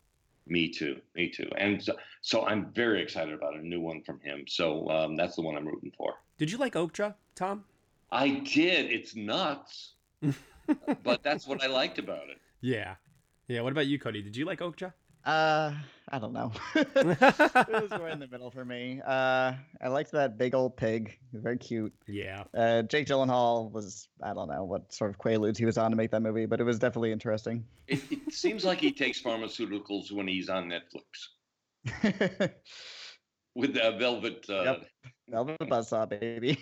[0.46, 1.00] Me too.
[1.14, 1.48] Me too.
[1.56, 4.44] And so, so I'm very excited about a new one from him.
[4.48, 6.14] So um, that's the one I'm rooting for.
[6.38, 7.64] Did you like Okja, Tom?
[8.10, 8.90] I did.
[8.90, 9.92] It's nuts,
[11.02, 12.38] but that's what I liked about it.
[12.60, 12.96] Yeah.
[13.48, 13.60] Yeah.
[13.62, 14.20] What about you, Cody?
[14.22, 14.92] Did you like Okja?
[15.24, 15.72] Uh,
[16.08, 16.52] I don't know.
[16.74, 19.00] it was right in the middle for me.
[19.06, 21.18] Uh, I liked that big old pig.
[21.32, 21.92] Very cute.
[22.06, 22.44] Yeah.
[22.56, 25.96] Uh, Jake Gyllenhaal was I don't know what sort of quaaludes he was on to
[25.96, 27.64] make that movie, but it was definitely interesting.
[27.86, 31.30] It, it seems like he takes pharmaceuticals when he's on Netflix
[33.54, 34.44] with the Velvet.
[34.48, 34.86] Uh, Yep.
[35.28, 36.58] Velvet Buzzsaw, baby.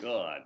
[0.00, 0.40] God.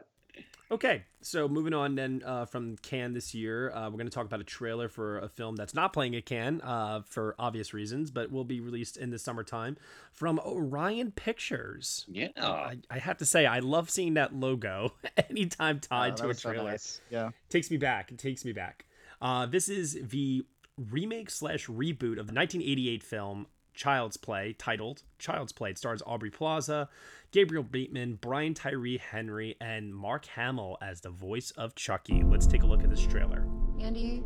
[0.71, 4.25] Okay, so moving on then uh, from Cannes this year, uh, we're going to talk
[4.25, 8.11] about a trailer for a film that's not playing at Cannes uh, for obvious reasons,
[8.11, 9.77] but will be released in the summertime
[10.13, 12.07] from Orion Pictures.
[12.09, 12.29] Yeah.
[12.39, 14.95] I, I have to say, I love seeing that logo
[15.31, 16.71] anytime tied Oh, to a was so trailer.
[16.71, 17.03] nice.
[17.11, 17.31] Yeah.
[17.51, 18.11] Takes me back.
[18.11, 18.87] It takes me back.
[19.21, 20.47] Uh, this is the
[20.91, 25.71] remake slash reboot of the 1988 film Child's Play, titled Child's Play.
[25.71, 26.89] It stars Aubrey Plaza,
[27.31, 32.23] Gabriel Bateman, Brian Tyree Henry, and Mark Hamill as the voice of Chucky.
[32.23, 33.47] Let's take a look at this trailer.
[33.81, 34.23] Andy,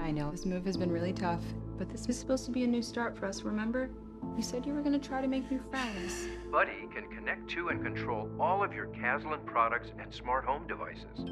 [0.00, 1.42] I know this move has been really tough,
[1.76, 3.90] but this was supposed to be a new start for us, remember?
[4.36, 6.26] You said you were going to try to make new friends.
[6.50, 11.24] Buddy can connect to and control all of your Kaslan products and smart home devices.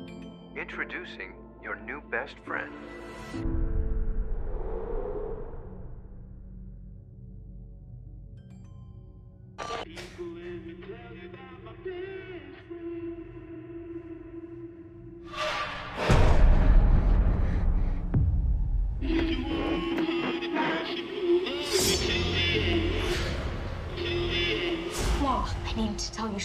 [0.57, 2.73] Introducing your new best friend.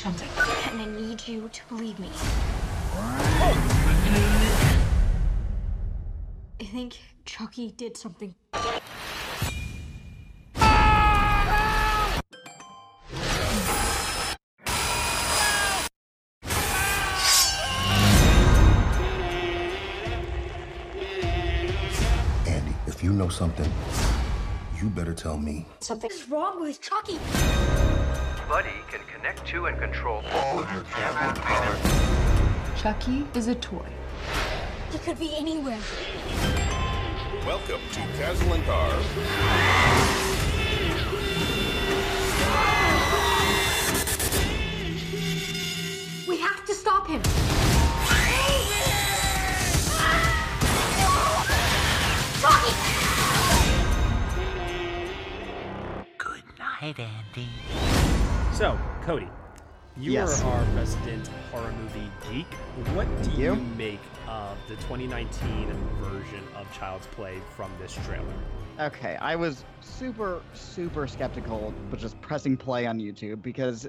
[0.02, 0.30] Something,
[0.72, 2.10] and I need you to believe me.
[6.60, 8.34] I think Chucky did something.
[23.32, 23.72] Something,
[24.78, 25.66] you better tell me.
[25.80, 27.18] Something's wrong with Chucky.
[28.48, 32.82] Buddy can connect to and control all of your Kaslan products.
[32.82, 33.88] Chucky is a toy.
[34.92, 35.80] He could be anywhere.
[37.46, 40.21] Welcome to Castle and Car.
[56.82, 57.48] Good night, Andy.
[58.54, 59.28] So, Cody,
[59.98, 60.42] you Yes.
[60.42, 62.48] are our resident horror movie geek.
[62.96, 63.56] What do you you.
[63.78, 68.34] make of the 2019 version of Child's Play from this trailer?
[68.80, 73.88] Okay, I was super, super skeptical, but just pressing play on YouTube because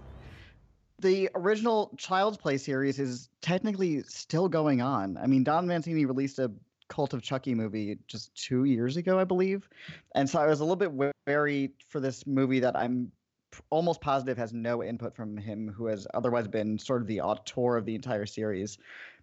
[0.99, 5.17] the original Child's Play series is technically still going on.
[5.17, 6.53] I mean, Don Mancini released a
[6.93, 9.67] Cult of Chucky movie just two years ago, I believe.
[10.15, 13.11] And so I was a little bit wary for this movie that I'm
[13.71, 17.79] almost positive has no input from him, who has otherwise been sort of the auteur
[17.79, 18.77] of the entire series.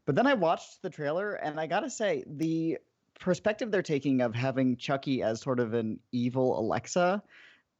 [0.05, 2.79] But then I watched the trailer, and I gotta say, the
[3.19, 7.21] perspective they're taking of having Chucky as sort of an evil Alexa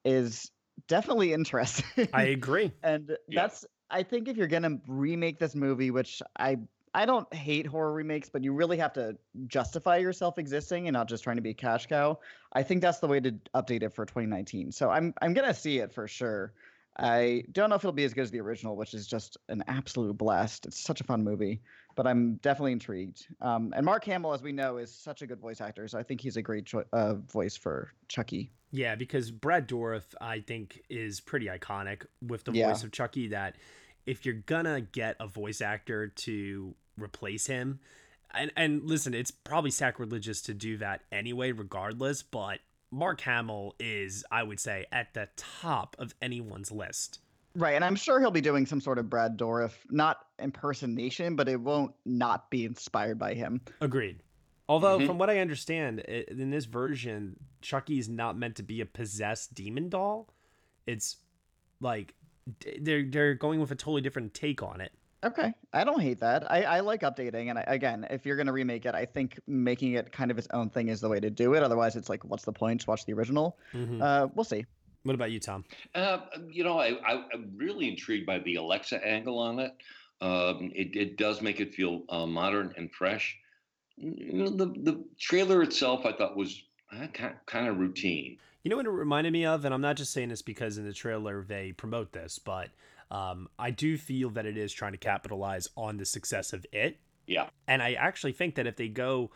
[0.06, 0.52] is
[0.88, 2.08] definitely interesting.
[2.14, 2.72] I agree.
[2.84, 3.42] and Yeah.
[3.42, 6.58] that's I think if you're gonna remake this movie, which I
[6.94, 11.08] I don't hate horror remakes, but you really have to justify yourself existing and not
[11.08, 12.20] just trying to be a cash cow.
[12.54, 14.72] I think that's the way to update it for 2019.
[14.72, 16.54] So I'm I'm gonna see it for sure.
[16.98, 19.64] I don't know if it'll be as good as the original, which is just an
[19.68, 20.66] absolute blast.
[20.66, 21.62] It's such a fun movie,
[21.96, 23.28] but I'm definitely intrigued.
[23.40, 26.04] Um, and Mark Hamill, as we know, is such a good voice actor, so I
[26.04, 28.52] think he's a great choi- uh, voice for Chucky.
[28.72, 32.68] Yeah, because Brad Dourif, I think, is pretty iconic with the Yeah.
[32.68, 33.30] voice of Chucky.
[33.30, 33.56] That
[34.06, 37.80] if you're gonna get a voice actor to replace him,
[38.32, 42.22] and and listen, it's probably sacrilegious to do that anyway, regardless.
[42.24, 42.60] But
[42.92, 47.20] Mark Hamill is, I would say, at the top of anyone's list.
[47.56, 51.50] Right, and I'm sure he'll be doing some sort of Brad Dourif, not impersonation, but
[51.50, 53.62] it won't not be inspired by him.
[53.82, 54.22] Agreed.
[54.68, 55.08] Although, Mhm.
[55.08, 59.90] from what I understand, in this version, Chucky's not meant to be a possessed demon
[59.90, 60.32] doll.
[60.86, 61.18] It's
[61.82, 62.14] like
[62.82, 64.92] they're they're going with a totally different take on it.
[65.22, 66.50] Okay, I don't hate that.
[66.50, 69.94] I, I like updating, and I, again, if you're gonna remake it, I think making
[69.94, 71.64] it kind of its own thing is the way to do it.
[71.64, 72.80] Otherwise, it's like, what's the point?
[72.80, 73.58] Just watch the original.
[73.74, 74.02] Mhm.
[74.02, 74.66] Uh, we'll see.
[75.04, 75.66] What about you, Tom?
[75.96, 79.74] Uh, you know, I, I, I'm really intrigued by the Alexa angle on it.
[80.22, 83.38] Um, it, it does make it feel uh, modern and fresh.
[83.98, 87.08] You know, the the trailer itself, I thought was uh,
[87.46, 88.38] kind of routine.
[88.64, 90.86] You know what it reminded me of, and I'm not just saying this because in
[90.86, 92.70] the trailer they promote this, but
[93.10, 97.00] um, I do feel that it is trying to capitalize on the success of it.
[97.26, 97.48] Yeah.
[97.68, 99.32] And I actually think that if they go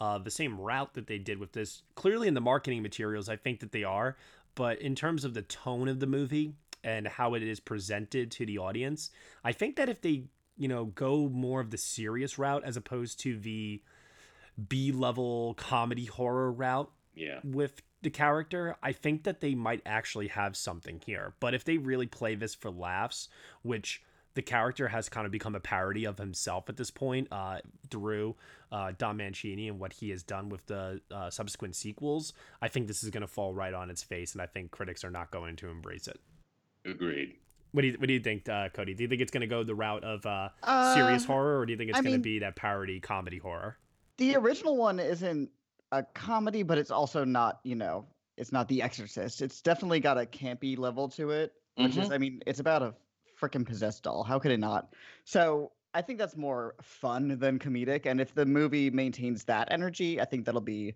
[0.00, 1.82] uh, the same route that they did with this.
[1.94, 4.16] Clearly, in the marketing materials, I think that they are,
[4.54, 8.46] but in terms of the tone of the movie and how it is presented to
[8.46, 9.10] the audience,
[9.42, 10.24] I think that if they,
[10.56, 13.82] you know, go more of the serious route as opposed to the
[14.68, 17.40] B level comedy horror route Yeah.
[17.42, 21.34] with the character, I think that they might actually have something here.
[21.40, 23.28] But if they really play this for laughs,
[23.62, 24.02] which
[24.34, 27.58] the character has kind of become a parody of himself at this point uh,
[27.90, 28.36] through
[28.70, 32.86] uh, Don Mancini and what he has done with the uh, subsequent sequels, I think
[32.86, 35.32] this is going to fall right on its face, and I think critics are not
[35.32, 36.20] going to embrace it.
[36.84, 37.34] Agreed.
[37.72, 38.94] What do you What do you think, uh, Cody?
[38.94, 41.66] Do you think it's going to go the route of uh, Uh, serious horror, or
[41.66, 43.76] do you think it's going to be that parody comedy horror?
[44.18, 45.50] The original one isn't
[45.92, 49.42] a comedy, but it's also not, you know, it's not The Exorcist.
[49.42, 52.12] It's definitely got a campy level to it, which is, Mhm.
[52.12, 52.94] I mean, it's about a
[53.40, 54.22] freaking possessed doll.
[54.22, 54.94] How could it not?
[55.24, 58.06] So I think that's more fun than comedic.
[58.06, 60.94] And if the movie maintains that energy, I think that'll be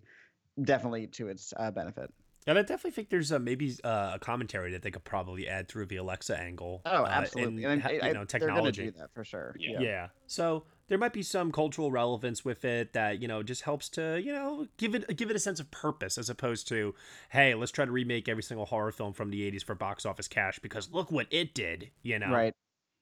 [0.61, 2.13] definitely to its uh, benefit.
[2.45, 5.69] And I definitely think there's uh, maybe uh, a commentary that they could probably add
[5.69, 6.81] through the Alexa angle.
[6.85, 7.63] Oh, uh, absolutely.
[7.63, 8.83] and, And ha- I- you I- know, they're gonna technology.
[8.85, 9.55] do that for sure.
[9.57, 9.79] Yeah.
[9.79, 10.07] Yeah.
[10.27, 14.21] So there might be some cultural relevance with it that you know just helps to
[14.23, 16.93] you know give it give it a sense of purpose as opposed to
[17.29, 20.27] hey let's try to remake every single horror film from the 80s for box office
[20.27, 22.53] cash because look what it did you know Right.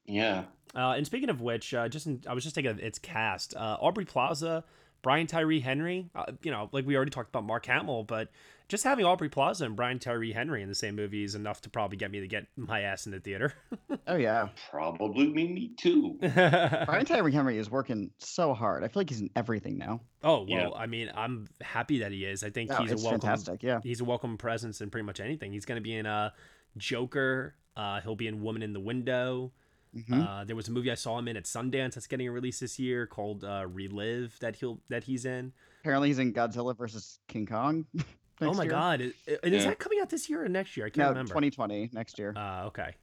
[0.06, 0.46] Yeah.
[0.76, 3.56] uh, and speaking of which, uh, just in, I was just thinking of its cast:
[3.56, 4.64] uh, Aubrey Plaza,
[5.04, 6.10] Brian Tyree Henry.
[6.16, 8.30] Uh, you know, like we already talked about Mark Hamill, but
[8.72, 11.70] just having Aubrey Plaza and Brian Tyree Henry in the same movie is enough to
[11.70, 13.54] probably get me to get my ass in the theater.
[14.08, 14.48] Oh, yeah.
[14.72, 16.18] Probably me too.
[16.22, 18.84] Brian Tyree Henry is working so hard.
[18.84, 20.02] I feel like he's in everything now.
[20.24, 20.70] Oh well, Yeah.
[20.76, 22.44] I mean, I'm happy that he is.
[22.44, 23.20] I think No, he's a welcome.
[23.22, 23.80] fantastic, yeah.
[23.84, 25.52] he's a welcome presence in pretty much anything.
[25.52, 26.32] He's going to be in uh,
[26.78, 27.56] Joker.
[27.76, 29.52] Uh, he'll be in Woman in the Window.
[29.96, 30.26] Mhm.
[30.28, 32.60] Uh, there was a movie I saw him in at Sundance that's getting a release
[32.60, 35.52] this year called uh, Relive that he'll that he's in.
[35.82, 37.86] Apparently, he's in Godzilla versus King Kong.
[38.42, 38.72] oh my year.
[38.72, 39.70] god, is, is Yeah.
[39.70, 40.86] that coming out this year or next year?
[40.86, 41.30] I can't No, remember.
[41.30, 42.34] 2020 next year.
[42.36, 42.96] Uh, okay.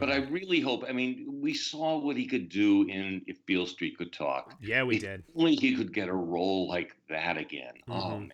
[0.00, 0.84] But I really hope.
[0.88, 4.54] I mean, we saw what he could do in If Beale Street Could Talk.
[4.60, 5.22] Yeah, we If did.
[5.36, 7.74] Only he could get a role like that again.
[7.86, 8.20] Oh Mhm.
[8.20, 8.32] man.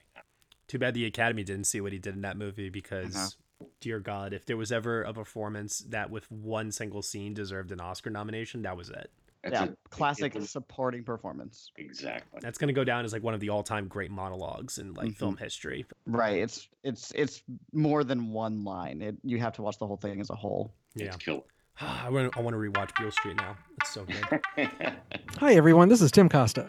[0.68, 3.66] Too bad the Academy didn't see what he did in that movie because, Uh-huh.
[3.80, 7.80] dear God, if there was ever a performance that with one single scene deserved an
[7.80, 9.10] Oscar nomination, that was it.
[9.42, 11.70] That's yeah, a- classic it's a- supporting performance.
[11.76, 12.40] Exactly.
[12.42, 15.08] That's going to go down as like one of the all-time great monologues in like
[15.10, 15.16] Mhm.
[15.16, 15.86] film history.
[16.06, 16.36] Right.
[16.42, 19.00] It's it's it's more than one line.
[19.02, 20.74] It you have to watch the whole thing as a whole.
[20.94, 21.06] Yeah.
[21.06, 21.40] It's killer.
[21.80, 23.56] I want to I want to rewatch Beale Street now.
[23.80, 24.40] It's so good.
[25.38, 25.88] Hi, everyone.
[25.88, 26.68] This is Tim Costa.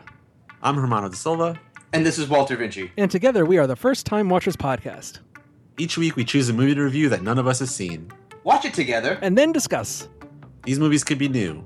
[0.64, 1.60] I'm Hermano da Silva.
[1.94, 2.90] And this is Walter Vinci.
[2.98, 5.20] And together we are the First Time Watchers Podcast.
[5.78, 8.10] Each week we choose a movie to review that none of us has seen.
[8.46, 9.20] Watch it together.
[9.22, 10.08] And then discuss.
[10.64, 11.66] These movies could be new.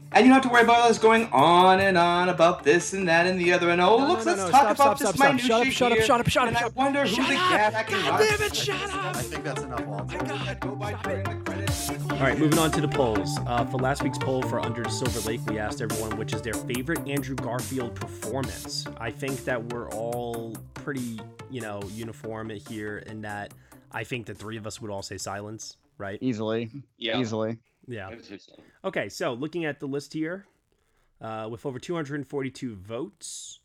[0.13, 3.07] And you don't have to worry about us going on and on about this and
[3.07, 3.69] that and the other.
[3.69, 5.27] And oh, No, look, no, let's no, talk stop, about stop, this stop, stop.
[5.35, 6.75] minutia Shut up, shut up, here, shut up, shut up, And I shut up.
[6.75, 7.49] wonder who Shut the up.
[7.73, 9.15] cat can God damn it, shut up.
[9.15, 10.17] I think that's enough, Walter.
[12.11, 13.39] All right, moving on to the polls.
[13.47, 16.53] Uh, for last week's poll for Under Silver Lake, we asked everyone which is their
[16.53, 18.85] favorite Andrew Garfield performance.
[18.99, 21.19] I think that we're all pretty,
[21.49, 23.53] you know, uniform here in that
[23.93, 26.19] I think the three of us would all say silence, right?
[26.21, 26.69] Easily.
[26.97, 27.17] Yeah.
[27.17, 27.57] Easily.
[27.87, 28.07] Yeah.
[28.07, 28.53] I would say so.
[28.85, 30.45] Okay, so looking at the list here,
[31.19, 33.59] uh, with over 242 votes,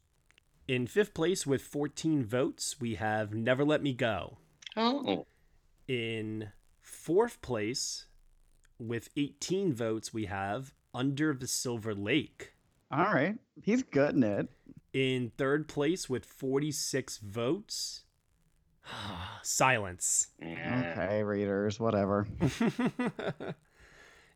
[0.68, 4.38] in fifth place with 14 votes, we have Never Let Me Go.
[4.76, 5.26] Oh.
[5.88, 6.50] In
[6.80, 8.06] fourth place,
[8.78, 12.52] with 18 votes, we have Under the Silver Lake.
[12.90, 13.36] All right.
[13.62, 14.48] He's good in it.
[14.92, 18.02] In third place, with 46 votes,
[19.42, 20.28] Silence.
[20.42, 22.26] Okay, readers, whatever.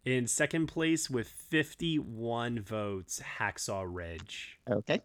[0.04, 4.58] In second place, with 51 votes, Hacksaw Ridge.
[4.70, 5.00] Okay.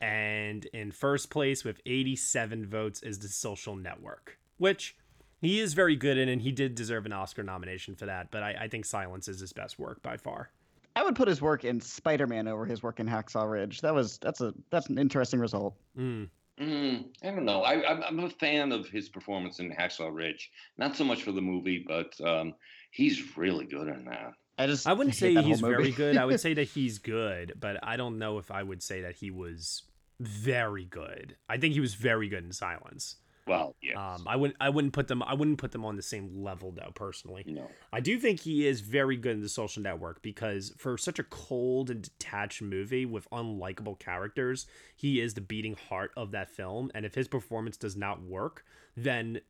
[0.00, 4.96] And in first place, with 87 votes, is The Social Network, which
[5.40, 8.30] he is very good in, and he did deserve an Oscar nomination for that.
[8.30, 10.50] But I, I think Silence is his best work by far.
[10.94, 13.80] I would put his work in Spider-Man over his work in Hacksaw Ridge.
[13.80, 15.74] That was that's a that's an interesting result.
[15.96, 16.28] Mm.
[16.60, 17.62] Mm, I don't know.
[17.62, 20.50] I, I'm, I'm a fan of his performance in Hacksaw Ridge.
[20.76, 22.54] Not so much for the movie, but um,
[22.90, 24.32] he's really good in that.
[24.58, 26.16] I just I wouldn't say he's very good.
[26.16, 29.16] I would say that he's good, but I don't know if I would say that
[29.16, 29.82] he was
[30.20, 31.36] very good.
[31.48, 33.16] I think he was very good in Silence.
[33.46, 34.14] Well, yeah.
[34.14, 36.70] Um, I wouldn't I wouldn't put them I wouldn't put them on the same level
[36.70, 37.44] though personally.
[37.46, 37.66] No.
[37.92, 41.24] I do think he is very good in the social network because for such a
[41.24, 44.66] cold and detached movie with unlikable characters,
[44.96, 46.90] he is the beating heart of that film.
[46.94, 48.64] And if his performance does not work,
[48.96, 49.40] then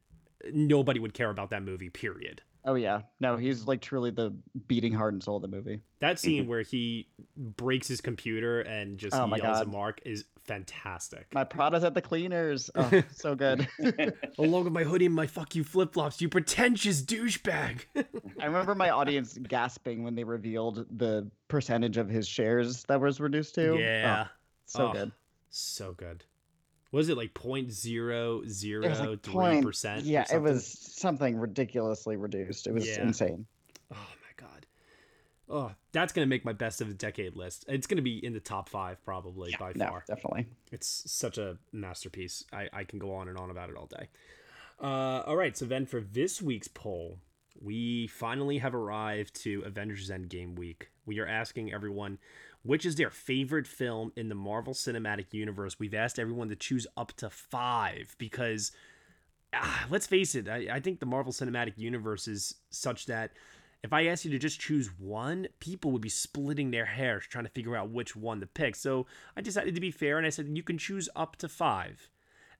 [0.52, 2.42] nobody would care about that movie, period.
[2.64, 4.34] Oh yeah, no, he's like truly the
[4.66, 5.80] beating heart and soul of the movie.
[6.00, 10.24] That scene where he breaks his computer and just Oh my yells at Mark is
[10.44, 11.26] fantastic.
[11.32, 12.70] My Prada's at the cleaners.
[12.74, 13.68] Oh, so good.
[14.38, 17.80] Along with my hoodie and my fuck you flip flops, you pretentious douchebag.
[18.40, 23.20] I remember my audience gasping when they revealed the percentage of his shares that was
[23.20, 23.70] reduced to.
[23.72, 24.26] Oh, Yeah.
[24.66, 25.12] so Oh, good.
[25.50, 26.24] So good.
[26.90, 30.04] Was it like point zero zero three percent?
[30.04, 32.66] Yeah, it was something ridiculously reduced.
[32.66, 33.02] It was Yeah.
[33.02, 33.46] insane.
[33.92, 34.66] Oh my god.
[35.50, 37.66] Oh, that's gonna make my best of the decade list.
[37.68, 40.04] It's gonna be in the top five probably by no, far.
[40.06, 40.46] definitely.
[40.72, 42.44] It's such a masterpiece.
[42.52, 44.08] I, I can go on and on about it all day.
[44.80, 47.18] Uh, all right, so then for this week's poll,
[47.60, 50.90] we finally have arrived to Avengers Endgame week.
[51.04, 52.18] We are asking everyone
[52.68, 55.78] which is their favorite film in the Marvel Cinematic Universe.
[55.78, 58.72] We've asked everyone to choose up to five because,
[59.54, 63.30] ah, let's face it, I, I think the Marvel Cinematic Universe is such that
[63.82, 67.46] if I asked you to just choose one, people would be splitting their hairs trying
[67.46, 68.76] to figure out which one to pick.
[68.76, 72.10] So I decided to be fair and I said you can choose up to five.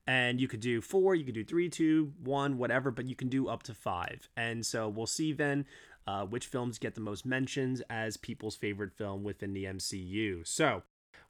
[0.07, 3.29] And you could do four, you could do three, two, one, whatever, but you can
[3.29, 4.31] do up to five.
[4.39, 5.67] And so we'll see then
[6.09, 10.47] uh, which films get the most mentions as people's favorite film within the MCU.
[10.47, 10.83] So,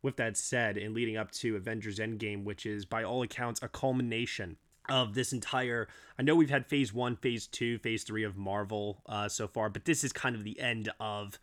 [0.02, 3.66] with that said, in leading up to Avengers Endgame, which is by all accounts a
[3.66, 4.56] culmination
[4.88, 5.86] of this entire
[6.18, 9.68] i know we've had phase one phase two phase three of marvel uh, so far
[9.68, 11.38] but this is kind of the end of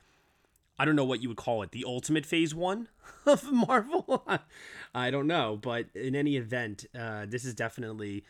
[0.80, 2.88] i don't know what you would call it the ultimate phase one
[3.28, 4.28] of marvel
[4.96, 8.24] i don't know but in any event uh, this is definitely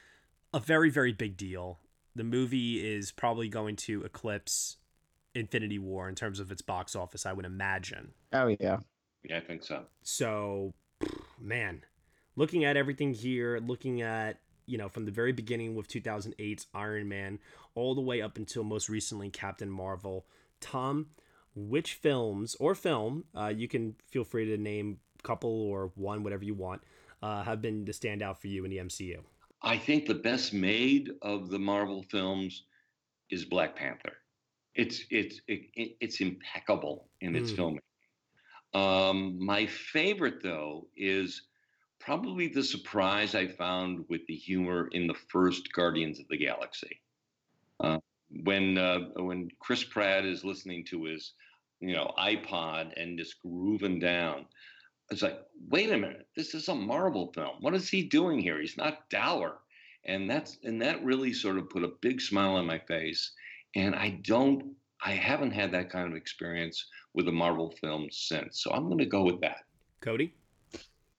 [0.54, 1.80] a very very big deal
[2.14, 4.76] the movie is probably going to eclipse
[5.36, 8.80] infinity war in terms of its box office i would imagine Oh yeah.
[9.24, 9.86] Yeah, I think so.
[10.04, 10.74] so,
[11.42, 11.82] man,
[12.36, 17.08] looking at everything here, looking at, you know, from the very beginning with 2008's Iron
[17.08, 17.40] Man
[17.74, 20.26] all the way up until most recently Captain Marvel,
[20.60, 21.08] Tom,
[21.56, 26.22] which films or film, uh, you can feel free to name a couple or one,
[26.24, 26.84] whatever you want,
[27.24, 29.18] uh, have been the standout for you in the MCU?
[29.64, 32.66] I think the best made of the Marvel films
[33.32, 34.14] is Black Panther.
[34.76, 37.56] It's it's it, it- it's impeccable in its Mm.
[37.56, 37.82] filming.
[38.74, 41.48] Um, my favorite though is
[42.00, 47.02] probably the surprise I found with the humor in the first Guardians of the Galaxy.
[47.80, 48.00] Uh,
[48.44, 51.34] when uh, when Chris Pratt is listening to his
[51.80, 54.46] you know iPod and just grooving down,
[55.12, 57.58] it's like, wait a minute, this is a Marvel film.
[57.62, 58.60] What is he doing here?
[58.60, 59.60] He's not dour,
[60.06, 63.34] and that's and that really sort of put a big smile on my face.
[63.76, 64.74] And I don't,
[65.04, 68.64] I haven't had that kind of experience with a Marvel film since.
[68.64, 69.60] So I'm going to go with that.
[70.02, 70.34] Cody?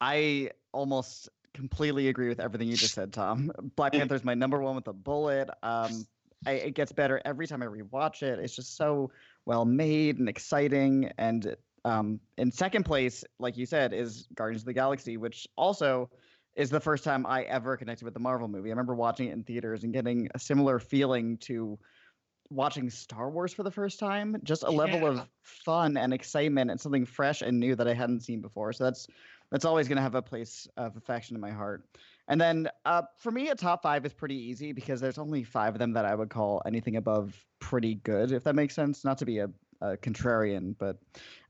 [0.00, 3.50] I almost completely agree with everything you just said, Tom.
[3.76, 5.48] Black Panther's my number one with a bullet.
[5.62, 6.06] Um,
[6.46, 8.38] I, it gets better every time I rewatch it.
[8.38, 9.10] It's just so
[9.46, 11.10] well made and exciting.
[11.18, 16.10] And um, in second place, like you said, is Guardians of the Galaxy, which also
[16.54, 18.70] is the first time I ever connected with the Marvel movie.
[18.70, 21.78] I remember watching it in theaters and getting a similar feeling to
[22.50, 24.36] watching Star Wars for the first time.
[24.44, 25.08] Just a level Yeah.
[25.08, 28.72] of fun and excitement and something fresh and new that I hadn't seen before.
[28.72, 29.06] So that's
[29.50, 31.88] that's always going to have a place of affection in my heart.
[32.28, 35.74] And then uh, for me, a top five is pretty easy because there's only five
[35.74, 39.04] of them that I would call anything above pretty good, if that makes sense.
[39.04, 39.48] Not to be a,
[39.80, 40.98] a contrarian, but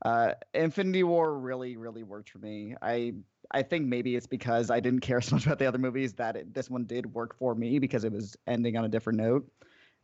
[0.05, 2.75] uh, Infinity War really, really worked for me.
[2.81, 3.13] I
[3.51, 6.35] I think maybe it's because I didn't care so much about the other movies that
[6.35, 9.51] it, this one did work for me because it was ending on a different note.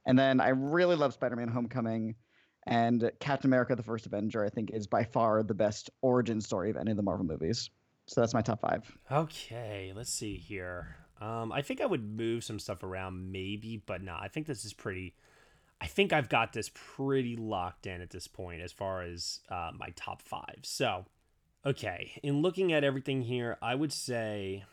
[0.05, 2.15] And then I really love Spider-Man: Homecoming.
[2.65, 6.69] And Captain America: The First Avenger, I think, is by far the best origin story
[6.69, 7.69] of any of the Marvel movies.
[8.05, 8.89] So that's my top five.
[9.11, 10.97] Okay, let's see here.
[11.21, 14.65] Um, I think I would move some stuff around, maybe, but no, I think this
[14.65, 15.15] is pretty.
[15.79, 19.71] I think I've got this pretty locked in at this point as far as uh,
[19.77, 20.59] my top five.
[20.63, 21.05] So,
[21.65, 24.63] okay, in looking at everything here, I would say,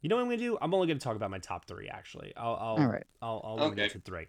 [0.00, 0.58] you know what I'm gonna do?
[0.60, 1.88] I'm only gonna talk about my top three.
[1.88, 3.04] Actually, I'll I'll All right.
[3.20, 4.26] I'll, I'll limit it to three.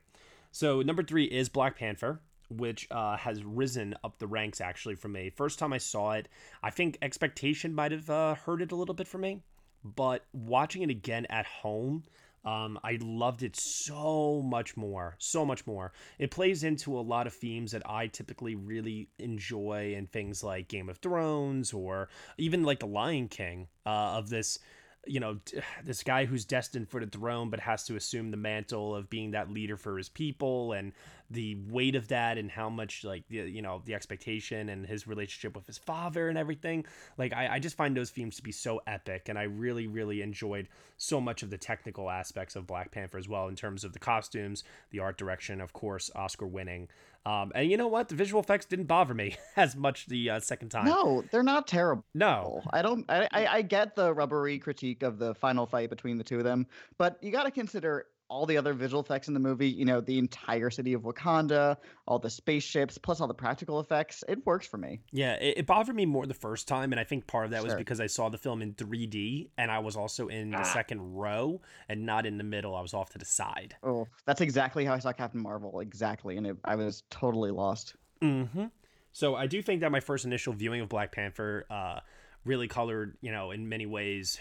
[0.53, 5.13] So number three is Black Panther, which uh, has risen up the ranks actually from
[5.13, 5.31] me.
[5.31, 6.29] First time I saw it,
[6.61, 9.41] I think expectation might have uh, hurt it a little bit for me,
[9.83, 12.03] but watching it again at home,
[12.45, 15.91] um, I loved it so much more, so much more.
[16.19, 20.67] It plays into a lot of themes that I typically really enjoy in things like
[20.67, 24.59] Game of Thrones or even like The Lion King uh, of this
[25.05, 25.39] you know,
[25.83, 29.31] this guy who's destined for the throne but has to assume the mantle of being
[29.31, 30.93] that leader for his people and
[31.33, 35.07] the weight of that and how much like the you know the expectation and his
[35.07, 36.85] relationship with his father and everything
[37.17, 40.21] like I, I just find those themes to be so epic and i really really
[40.21, 43.93] enjoyed so much of the technical aspects of black panther as well in terms of
[43.93, 46.87] the costumes the art direction of course oscar winning
[47.25, 48.09] um, and you know what?
[48.09, 50.85] The visual effects didn't bother me as much the uh, second time.
[50.85, 52.03] No, they're not terrible.
[52.13, 53.09] No, I don't.
[53.09, 56.43] I, I, I get the rubbery critique of the final fight between the two of
[56.43, 56.67] them,
[56.97, 60.01] but you got to consider all the other visual effects in the movie, you know,
[60.01, 61.77] the entire city of Wakanda,
[62.07, 65.01] all the spaceships, plus all the practical effects, it works for me.
[65.11, 67.57] Yeah, it, it bothered me more the first time, and I think part of that
[67.57, 67.65] Sure.
[67.65, 71.13] was because I saw the film in 3D, and I was also in the second
[71.13, 72.75] row and not in the middle.
[72.75, 73.75] I was off to the side.
[73.83, 77.95] Oh, that's exactly how I saw Captain Marvel, exactly, and it, I was totally lost.
[78.23, 78.65] Mm-hmm.
[79.11, 81.99] So I do think that my first initial viewing of Black Panther uh,
[82.45, 84.39] really colored, you know, in many ways,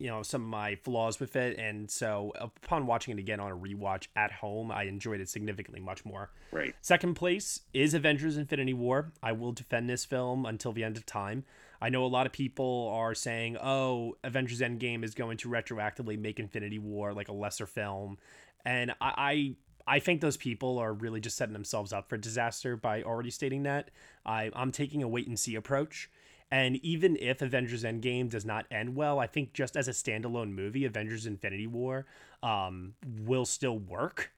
[0.00, 1.58] you know, some of my flaws with it.
[1.58, 5.80] And so upon watching it again on a rewatch at home, I enjoyed it significantly
[5.80, 6.30] much more.
[6.50, 6.74] Right.
[6.80, 9.12] Second place is Avengers Infinity War.
[9.22, 11.44] I will defend this film until the end of time.
[11.82, 16.18] I know a lot of people are saying, oh, Avengers Endgame is going to retroactively
[16.18, 18.18] make Infinity War like a lesser film.
[18.64, 19.54] And I, I
[19.86, 23.64] I think those people are really just setting themselves up for disaster by already stating
[23.64, 23.90] that.
[24.24, 26.10] I, I'm taking a wait and see approach.
[26.50, 30.52] And even if Avengers Endgame does not end well, I think just as a standalone
[30.52, 32.06] movie, Avengers Infinity War
[32.42, 34.32] um, will still work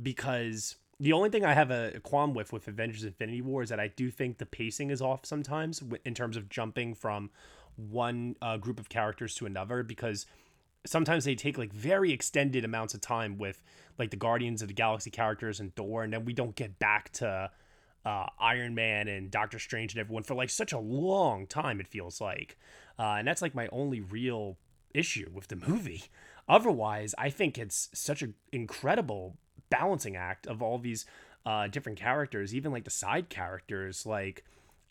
[0.00, 3.80] because the only thing I have a, qualm with with Avengers Infinity War is that
[3.80, 7.30] I do think the pacing is off sometimes in terms of jumping from
[7.76, 10.26] one uh, group of characters to another because
[10.86, 13.62] sometimes they take like very extended amounts of time with
[13.98, 17.10] like the Guardians of the Galaxy characters and Thor, and then we don't get back
[17.14, 17.50] to
[18.04, 21.80] uh, Iron Man and Doctor Strange and everyone for like such a long time.
[21.80, 22.58] It feels like,
[22.98, 24.56] uh, and that's like my only real
[24.94, 26.04] issue with the movie.
[26.48, 29.36] Otherwise, I think it's such an incredible
[29.70, 31.04] balancing act of all these
[31.44, 34.44] uh, different characters, even like the side characters, like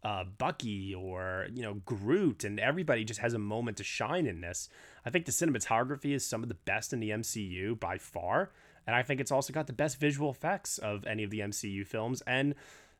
[0.04, 4.42] uh, Bucky or you know Groot, and everybody just has a moment to shine in
[4.42, 4.70] this.
[5.06, 8.52] I think the cinematography is some of the best in the MCU by far,
[8.86, 11.86] and I think it's also got the best visual effects of any of the MCU
[11.86, 12.56] films, and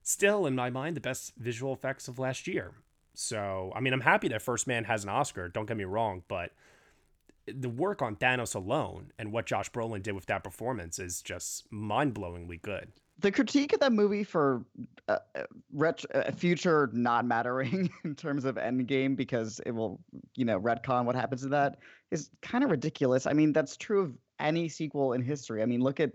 [0.08, 2.72] still in my mind the best visual effects of last year.
[3.14, 5.50] So I mean, I'm happy that First Man has an Oscar.
[5.50, 6.52] Don't get me wrong, but
[7.46, 11.72] the work on Thanos alone and what Josh Brolin did with that performance is just
[11.72, 12.92] mind-blowingly good.
[13.20, 14.66] The critique of that movie for
[15.08, 20.00] uh, uh, future not mattering in terms of Endgame because it will,
[20.36, 21.78] you know, retcon what happens to that
[22.12, 23.26] is kind of ridiculous.
[23.26, 25.64] I mean, that's true of any sequel in history.
[25.64, 26.12] I mean, look at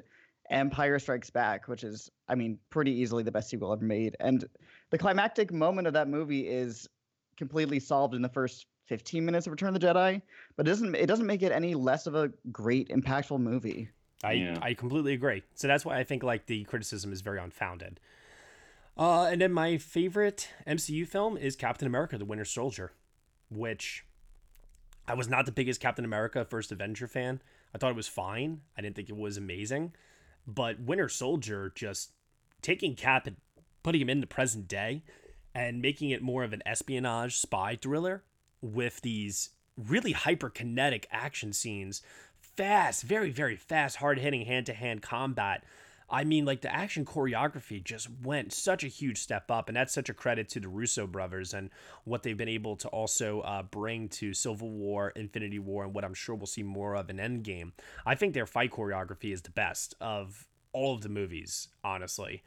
[0.53, 4.17] Empire Strikes Back, which is, I mean, pretty easily the best sequel ever made.
[4.21, 4.45] And
[4.91, 6.89] the climactic moment of that movie is
[7.37, 10.21] completely solved in the first 15 minutes of Return of the Jedi,
[10.57, 13.89] but it doesn't it doesn't make it any less of a great impactful movie.
[14.25, 15.43] I, I completely agree.
[15.55, 17.99] So that's why I think like the criticism is very unfounded.
[18.97, 22.93] Uh, and then my favorite MCU film is Captain America: The Winter Soldier,
[23.51, 24.05] which
[25.09, 27.41] I was not the biggest Captain America First Avenger fan.
[27.75, 28.61] I thought it was fine.
[28.77, 29.95] I didn't think it was amazing,
[30.47, 32.13] but Winter Soldier just
[32.61, 33.37] taking Cap and
[33.83, 35.03] putting him in the present day
[35.55, 38.23] and making it more of an espionage spy thriller
[38.61, 42.03] with these really hyperkinetic action scenes,
[42.41, 45.65] fast, very, very fast, hard hitting hand to hand combat.
[46.13, 49.95] I mean, like the action choreography just went such a huge step up, and that's
[49.95, 51.71] such a credit to the Russo brothers and
[52.05, 56.05] what they've been able to also uh, bring to Civil War, Infinity War, and what
[56.05, 57.73] I'm sure we'll see more of in Endgame.
[58.05, 62.43] I think their fight choreography is the best of all of the movies, honestly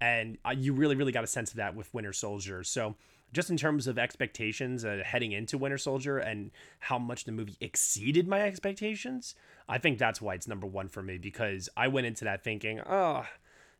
[0.00, 2.94] and uh, you really really got a sense of that with winter soldier so
[3.32, 6.50] just in terms of expectations uh, heading into winter soldier and
[6.80, 9.34] how much the movie exceeded my expectations
[9.68, 12.80] i think that's why it's number one for me because i went into that thinking
[12.80, 13.24] oh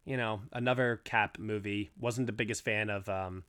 [0.04, 3.44] you know another cap movie wasn't the biggest fan of um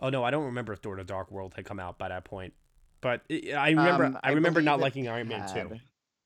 [0.00, 2.24] oh no i don't remember if thor the dark world had come out by that
[2.24, 2.52] point
[3.00, 5.78] but it, i remember Um, i remember not liking iron man 2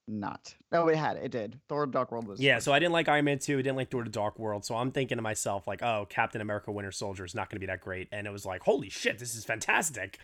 [0.09, 0.55] Not.
[0.71, 1.17] No, it had.
[1.17, 1.59] It did.
[1.69, 2.39] Thor: to Dark World was.
[2.39, 4.65] Yeah, so I didn't like Iron Man 2, I didn't like Thor the Dark World,
[4.65, 7.61] so I'm thinking to myself, like, oh, Captain America Winter Soldier is not going to
[7.61, 8.07] be that great.
[8.13, 10.21] And it was like, holy shit, this is fantastic.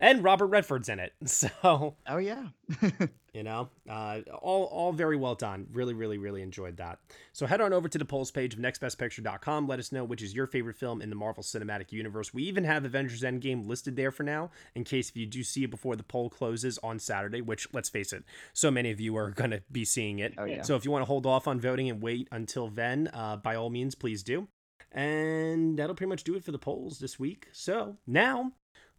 [0.00, 1.12] And Robert Redford's in it.
[1.26, 2.48] So, Oh yeah.
[3.32, 5.66] you know, uh, all, all very well done.
[5.72, 6.98] Really, really, really enjoyed that.
[7.32, 9.66] So head on over to the polls page of nextbestpicture.com.
[9.66, 12.34] Let us know which is your favorite film in the Marvel Cinematic Universe.
[12.34, 15.64] We even have Avengers Endgame listed there for now, in case if you do see
[15.64, 19.16] it before the poll closes on Saturday, which, let's face it, so many of you
[19.16, 20.34] are going to be seeing it.
[20.36, 20.62] Oh, yeah.
[20.62, 23.54] So if you want to hold off on voting and wait until then, uh, by
[23.54, 24.48] all means, please do.
[24.90, 27.48] And that'll pretty much do it for the polls this week.
[27.52, 28.52] So now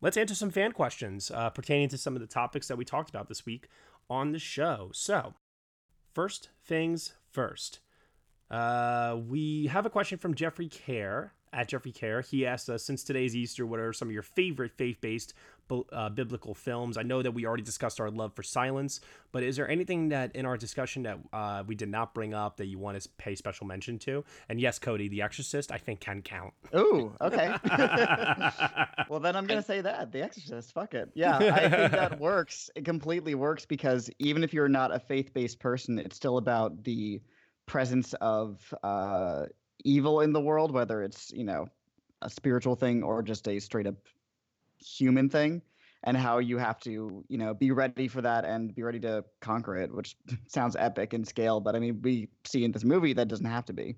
[0.03, 3.09] let's answer some fan questions uh, pertaining to some of the topics that we talked
[3.09, 3.69] about this week
[4.09, 4.91] on the show.
[4.93, 5.33] So,
[6.13, 7.79] first things first.
[8.51, 12.21] Uh, we have a question from Jeffrey Care at Jeffrey Care.
[12.21, 15.33] He asked us, since today's Easter, what are some of your favorite faith based
[15.91, 16.97] uh, biblical films?
[16.97, 18.99] I know that we already discussed our love for silence,
[19.31, 22.57] but is there anything that in our discussion that uh, we did not bring up
[22.57, 24.25] that you want to pay special mention to?
[24.49, 26.53] And yes, Cody, The Exorcist, I think can count.
[26.75, 27.55] Ooh, okay.
[29.09, 30.73] well, then I'm going to say that The Exorcist.
[30.73, 31.09] Fuck it.
[31.13, 32.69] Yeah, I think that works.
[32.75, 36.83] It completely works because even if you're not a faith based person, it's still about
[36.83, 37.21] the
[37.65, 39.45] presence of uh,
[39.83, 41.67] evil in the world, whether it's you know
[42.21, 43.95] a spiritual thing or just a straight up
[44.79, 45.61] human thing,
[46.03, 49.23] and how you have to you know be ready for that and be ready to
[49.41, 50.15] conquer it, which
[50.47, 53.65] sounds epic in scale, but I mean we see in this movie that doesn't have
[53.65, 53.95] to be.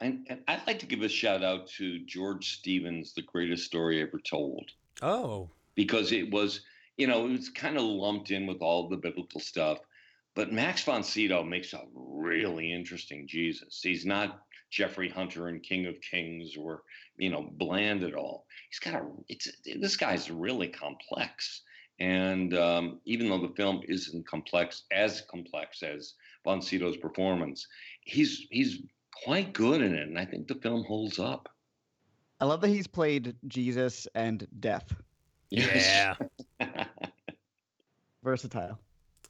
[0.00, 4.00] And, and I'd like to give a shout out to George Stevens, The Greatest Story
[4.00, 4.70] Ever Told.
[5.02, 5.50] Oh.
[5.74, 6.60] Because it was,
[6.96, 9.78] you know, it was kind of lumped in with all the biblical stuff.
[10.34, 13.80] But Max von Sydow makes a really interesting Jesus.
[13.82, 16.82] He's not Jeffrey Hunter and King of Kings were,
[17.16, 18.46] you know bland at all.
[18.70, 21.62] He's got a it's this guy's really complex.
[22.00, 26.14] And um, even though the film isn't complex as complex as
[26.44, 27.66] von Sydow's performance,
[28.02, 28.82] he's he's
[29.24, 31.48] quite good in it, and I think the film holds up.
[32.40, 34.94] I love that he's played Jesus and death.
[35.50, 36.14] Yeah.
[38.22, 38.78] Versatile.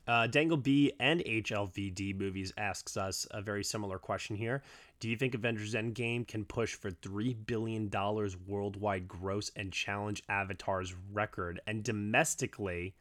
[0.08, 4.62] Uh, Dangle B and HLVD movies asks us a very similar question here.
[5.00, 7.90] Do you think Avengers Endgame can push for $3 billion
[8.46, 11.60] worldwide gross and challenge Avatar's record?
[11.66, 12.94] And domestically,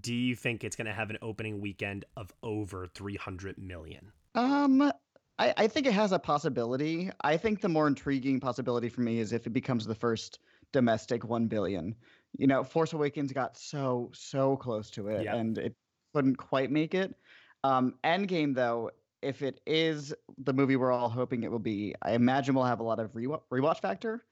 [0.00, 4.12] do you think it's going to have an opening weekend of over 300 million?
[4.36, 4.92] Um,
[5.40, 7.10] I, I think it has a possibility.
[7.22, 10.38] I think the more intriguing possibility for me is if it becomes the first
[10.72, 11.96] domestic 1 billion.
[12.36, 15.34] You know, Force Awakens got so, so close to it, yep.
[15.34, 15.74] and it
[16.18, 17.14] couldn't quite make it.
[17.62, 18.90] Um, Endgame, though,
[19.22, 22.80] if it is the movie we're all hoping it will be, I imagine we'll have
[22.80, 24.24] a lot of rewatch factor.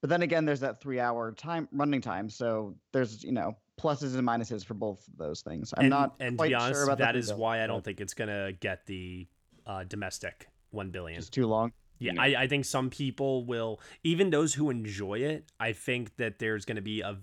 [0.00, 4.16] But then again, there's that three hour time running time, so there's you know pluses
[4.16, 5.72] and minuses for both those things.
[5.76, 7.84] I'm and, not and quite to be honest, sure about that is why I don't
[7.84, 9.28] think it's gonna get the
[9.64, 11.18] uh, domestic one billion.
[11.18, 11.72] It's too long.
[12.00, 15.52] Yeah, I, I think some people will, even those who enjoy it.
[15.60, 17.16] I think that there's going to be a,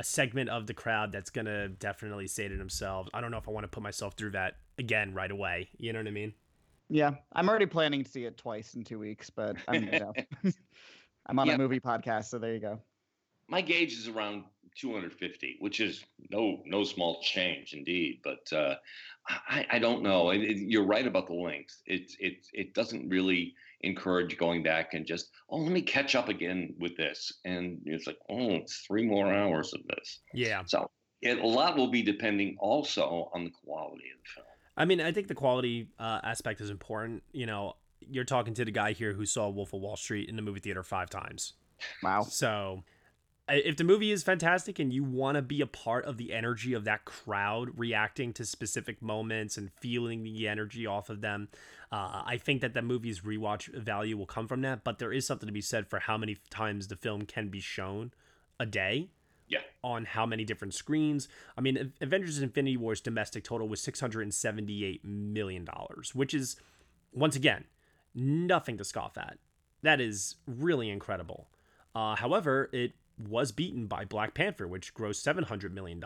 [0.00, 3.36] a segment of the crowd that's going to definitely say to themselves, "I don't know
[3.36, 6.12] if I want to put myself through that again right away." You know what I
[6.12, 6.32] mean?
[6.88, 10.14] Yeah, I'm already planning to see it twice in two weeks, but I'm, you know,
[11.26, 11.54] I'm on yeah.
[11.54, 12.80] a movie podcast, so there you go.
[13.46, 14.44] My gauge is around
[14.76, 18.20] 250, which is no no small change indeed.
[18.24, 18.76] But uh,
[19.28, 20.30] I, I don't know.
[20.30, 21.82] It, it, you're right about the length.
[21.84, 26.28] It it it doesn't really encourage going back and just oh let me catch up
[26.28, 30.20] again with this, and it's like oh it's three more hours of this.
[30.34, 30.62] Yeah.
[30.66, 30.90] So
[31.22, 34.46] it, a lot will be depending also on the quality of the film.
[34.76, 37.22] I mean, I think the quality uh, aspect is important.
[37.32, 40.36] You know, you're talking to the guy here who saw Wolf of Wall Street in
[40.36, 41.54] the movie theater five times.
[42.02, 42.22] Wow.
[42.22, 42.84] So
[43.52, 46.72] if the movie is fantastic and you want to be a part of the energy
[46.72, 51.48] of that crowd reacting to specific moments and feeling the energy off of them
[51.92, 55.26] uh, i think that the movie's rewatch value will come from that but there is
[55.26, 58.12] something to be said for how many times the film can be shown
[58.58, 59.08] a day
[59.50, 59.60] yeah.
[59.82, 61.28] on how many different screens.
[61.58, 66.56] I mean avengers infinity wars domestic total was 678 million dollars which is
[67.12, 67.64] once again
[68.14, 69.38] nothing to scoff at.
[69.82, 71.48] That is really incredible.
[71.94, 72.92] Uh, however it
[73.28, 76.02] was beaten by Black Panther, which grossed $700 million.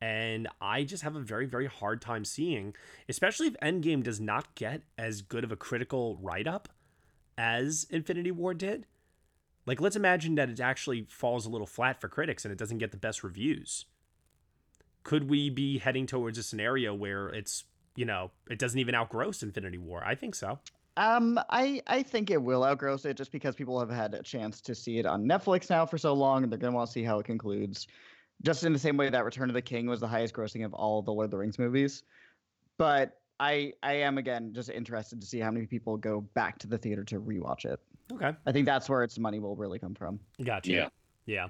[0.00, 2.74] And I just have a very, very hard time seeing,
[3.08, 6.68] especially if Endgame does not get as good of a critical write up
[7.36, 8.86] as Infinity War did.
[9.66, 12.78] Like, let's imagine that it actually falls a little flat for critics and it doesn't
[12.78, 13.86] get the best reviews.
[15.02, 17.64] Could we be heading towards a scenario where it's,
[17.96, 20.02] you know, it doesn't even outgross Infinity War?
[20.04, 20.60] I think so.
[20.98, 24.60] Um, I I think it will outgross it just because people have had a chance
[24.62, 27.04] to see it on Netflix now for so long, and they're gonna want to see
[27.04, 27.86] how it concludes.
[28.42, 30.74] Just in the same way that Return of the King was the highest grossing of
[30.74, 32.02] all the Lord of the Rings movies,
[32.78, 36.66] but I I am again just interested to see how many people go back to
[36.66, 37.78] the theater to rewatch it.
[38.12, 40.18] Okay, I think that's where its money will really come from.
[40.42, 40.72] Gotcha.
[40.72, 40.88] Yeah.
[41.26, 41.48] Yeah.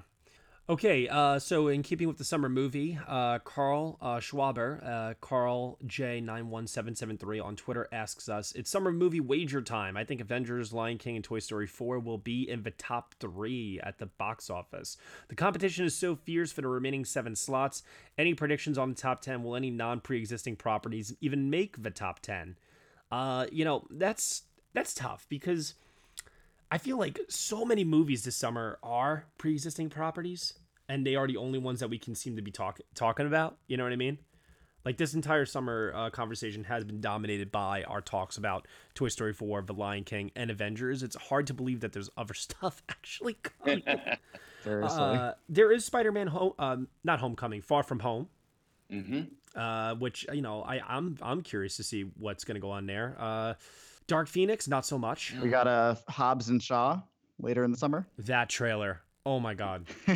[0.69, 5.79] Okay, uh, so in keeping with the summer movie, uh, Carl uh, Schwaber, uh, Carl
[5.87, 9.97] J91773 on Twitter asks us, It's summer movie wager time.
[9.97, 13.79] I think Avengers, Lion King, and Toy Story 4 will be in the top three
[13.81, 14.95] at the box office.
[15.29, 17.81] The competition is so fierce for the remaining seven slots.
[18.15, 19.41] Any predictions on the top 10?
[19.41, 22.57] Will any non pre existing properties even make the top 10?
[23.11, 24.43] Uh, you know, that's
[24.75, 25.73] that's tough because
[26.69, 30.58] I feel like so many movies this summer are pre existing properties
[30.89, 33.57] and they are the only ones that we can seem to be talk- talking about.
[33.67, 34.17] You know what I mean?
[34.85, 38.65] Like this entire summer uh, conversation has been dominated by our talks about
[38.95, 41.03] Toy Story 4, The Lion King, and Avengers.
[41.03, 43.83] It's hard to believe that there's other stuff actually coming.
[44.63, 44.99] Seriously.
[44.99, 48.27] Uh, there is Spider-Man, home, um, not Homecoming, Far From Home,
[48.91, 49.59] Mm-hmm.
[49.59, 53.15] uh, which you know I I'm I'm curious to see what's gonna go on there.
[53.19, 53.53] Uh,
[54.07, 55.35] Dark Phoenix, not so much.
[55.43, 56.99] We got uh, Hobbs and Shaw
[57.39, 58.07] later in the summer.
[58.17, 59.85] That trailer, oh my god,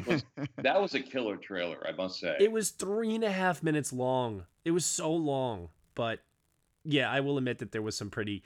[0.58, 2.36] That was a killer trailer, I must say.
[2.40, 4.46] it was three and a half minutes long.
[4.66, 6.20] It was so long, but
[6.84, 8.44] yeah, I will admit that there was some pretty.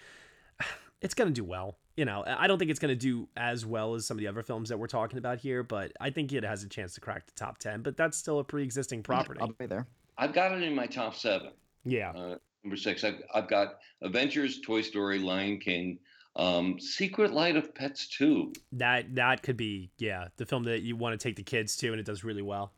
[1.00, 1.78] It's gonna do well.
[1.96, 4.42] You know, I don't think it's gonna do as well as some of the other
[4.42, 7.28] films that we're talking about here, but I think it has a chance to crack
[7.28, 7.84] the top ten.
[7.84, 9.40] But that's still a pre-existing property.
[9.40, 9.86] I'll be there.
[10.18, 11.52] I've got it in my top seven.
[11.86, 12.10] Yeah.
[12.16, 16.00] Uh, number six, I've, I've got Avengers, Toy Story, Lion King,
[16.38, 18.54] um, Secret Life of Pets 2.
[18.74, 21.92] That that could be yeah the film that you want to take the kids to,
[21.92, 22.72] and it does really well.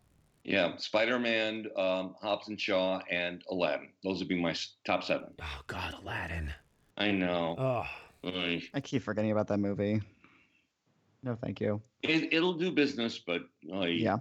[0.43, 3.89] Yeah, Spider Man, um, Hobbs and Shaw, and Aladdin.
[4.03, 4.55] Those would be my
[4.85, 5.29] top seven.
[5.41, 6.51] Oh God, Aladdin.
[6.97, 7.55] I know.
[7.57, 7.85] Oh,
[8.25, 8.63] Oy.
[8.73, 10.01] I keep forgetting about that movie.
[11.23, 11.81] No, thank you.
[12.03, 13.41] It, it'll do business, but
[13.73, 13.87] oy.
[13.87, 14.17] Yeah.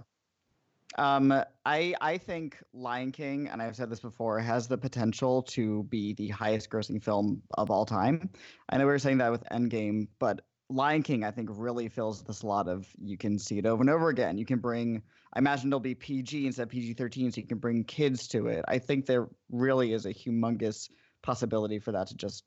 [0.97, 1.31] Um,
[1.65, 6.13] I I think Lion King, and I've said this before, has the potential to be
[6.13, 8.29] the highest grossing film of all time.
[8.69, 12.23] I know we were saying that with Endgame, but Lion King, I think, really fills
[12.23, 14.37] the slot of you can see it over and over again.
[14.37, 15.01] You can bring,
[15.33, 18.47] I imagine it'll be PG instead of PG 13, so you can bring kids to
[18.47, 18.63] it.
[18.67, 20.89] I think there really is a humongous
[21.23, 22.43] possibility for that to just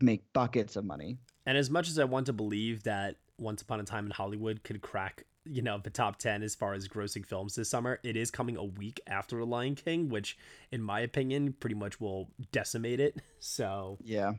[0.00, 1.18] make buckets of money.
[1.46, 4.62] And as much as I want to believe that Once Upon a Time in Hollywood
[4.62, 8.16] could crack, you know, the top 10 as far as grossing films this summer, it
[8.16, 10.36] is coming a week after The Lion King, which,
[10.72, 13.16] in my opinion, pretty much will decimate it.
[13.40, 14.32] So, Yeah.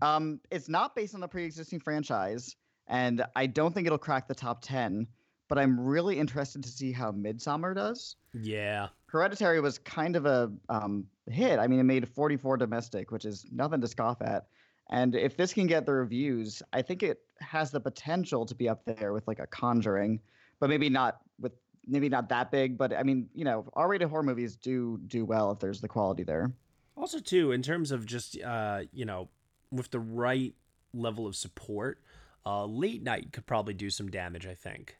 [0.00, 2.54] Um, it's not based on a pre-existing franchise,
[2.86, 5.06] and I don't think it'll crack the top ten.
[5.48, 8.16] But I'm really interested to see how Midsummer does.
[8.32, 8.88] yeah.
[9.06, 11.58] Hereditary was kind of a um, hit.
[11.58, 14.46] I mean, it made 44 domestic, which is nothing to scoff at.
[14.90, 18.68] And if this can get the reviews, I think it has the potential to be
[18.68, 20.20] up there with like a Conjuring,
[20.60, 21.52] but maybe not with
[21.86, 22.76] maybe not that big.
[22.76, 26.22] But I mean, you know, R-rated horror movies do do well if there's the quality
[26.22, 26.52] there.
[26.96, 29.28] Also, too, in terms of just, uh, you know,
[29.72, 30.54] with the right
[30.92, 32.00] level of support,
[32.46, 34.96] uh, late night could probably do some damage, I think.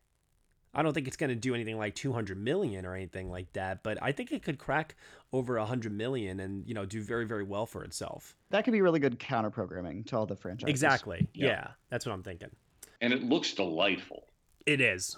[0.74, 3.82] I don't think it's going to do anything like 200 million or anything like that,
[3.82, 4.96] but I think it could crack
[5.32, 8.36] over 100 million and, you know, do very, very well for itself.
[8.50, 10.70] That could be really good counter programming to all the franchises.
[10.70, 11.28] Exactly.
[11.34, 11.46] Yeah.
[11.46, 11.68] Yeah.
[11.90, 12.50] that's what I'm thinking.
[13.00, 14.24] And it looks delightful.
[14.66, 15.16] It is.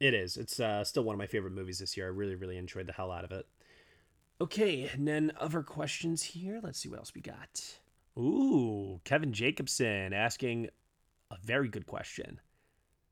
[0.00, 0.36] It is.
[0.36, 2.06] It's uh, still one of my favorite movies this year.
[2.06, 3.46] I really, really enjoyed the hell out of it.
[4.40, 6.60] Okay, and then other questions here.
[6.62, 7.78] Let's see what else we got.
[8.16, 10.68] Ooh, Kevin Jacobson asking
[11.30, 12.40] a very good question.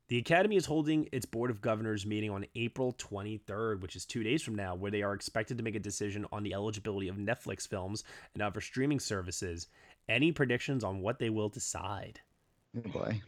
[0.09, 4.23] The Academy is holding its Board of Governors meeting on April 23rd, which is two
[4.23, 7.17] days from now, where they are expected to make a decision on the eligibility of
[7.17, 9.67] Netflix films and other streaming services.
[10.07, 12.21] Any predictions on what they will decide?
[12.77, 13.21] Oh boy.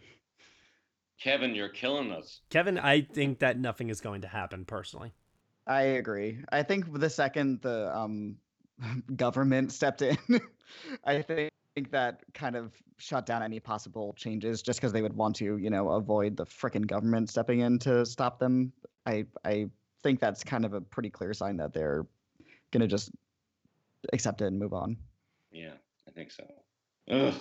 [1.20, 2.40] Kevin, you're killing us.
[2.50, 5.12] Kevin, I think that nothing is going to happen personally.
[5.68, 6.40] I agree.
[6.50, 8.38] I think the second the um,
[9.18, 10.18] government stepped in,
[11.04, 11.52] I think
[11.92, 15.70] that kind of shut down any possible changes just because they would want to, you
[15.70, 18.74] know, avoid the frickin' government stepping in to stop them.
[19.06, 19.70] I I
[20.04, 22.06] think that's kind of a pretty clear sign that they're
[22.72, 23.12] gonna just
[24.14, 24.98] accept it and move on.
[25.52, 25.74] Yeah,
[26.08, 26.44] I think so.
[27.10, 27.34] Ugh.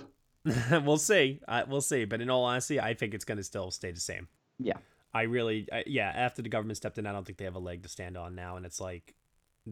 [0.85, 1.41] we'll see.
[1.47, 2.05] Uh, we'll see.
[2.05, 4.29] But in all honesty, I think it's going to still stay the same.
[4.59, 4.79] Yeah.
[5.13, 6.13] I really, I, yeah.
[6.15, 8.35] After the government stepped in, I don't think they have a leg to stand on
[8.35, 8.57] now.
[8.57, 9.15] And it's like,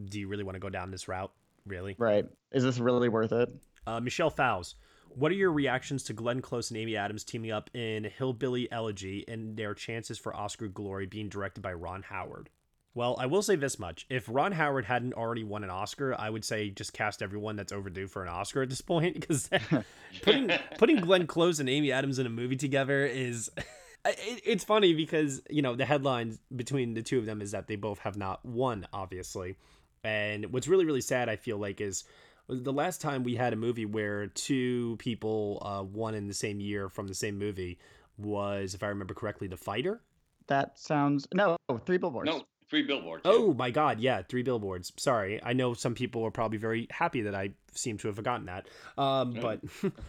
[0.09, 1.31] do you really want to go down this route?
[1.65, 1.95] Really?
[1.97, 2.25] Right.
[2.51, 3.49] Is this really worth it?
[3.87, 4.75] Uh, Michelle Fowles,
[5.15, 9.23] what are your reactions to Glenn Close and Amy Adams teaming up in Hillbilly Elegy
[9.27, 12.49] and their chances for Oscar glory being directed by Ron Howard?
[12.93, 14.05] Well, I will say this much.
[14.09, 17.71] If Ron Howard hadn't already won an Oscar, I would say just cast everyone that's
[17.71, 19.49] overdue for an Oscar at this point because
[20.21, 23.49] putting putting Glenn Close and Amy Adams in a movie together is
[24.05, 27.67] it, it's funny because, you know, the headlines between the two of them is that
[27.67, 29.55] they both have not won, obviously.
[30.03, 32.03] And what's really really sad I feel like is
[32.49, 36.59] the last time we had a movie where two people uh, won in the same
[36.59, 37.77] year from the same movie
[38.17, 40.01] was, if I remember correctly, The Fighter.
[40.47, 42.29] That sounds no three billboards.
[42.29, 43.23] No, three billboards.
[43.25, 44.93] Oh my God, yeah, three billboards.
[44.97, 48.45] Sorry, I know some people are probably very happy that I seem to have forgotten
[48.45, 48.67] that.
[48.97, 49.59] Um, but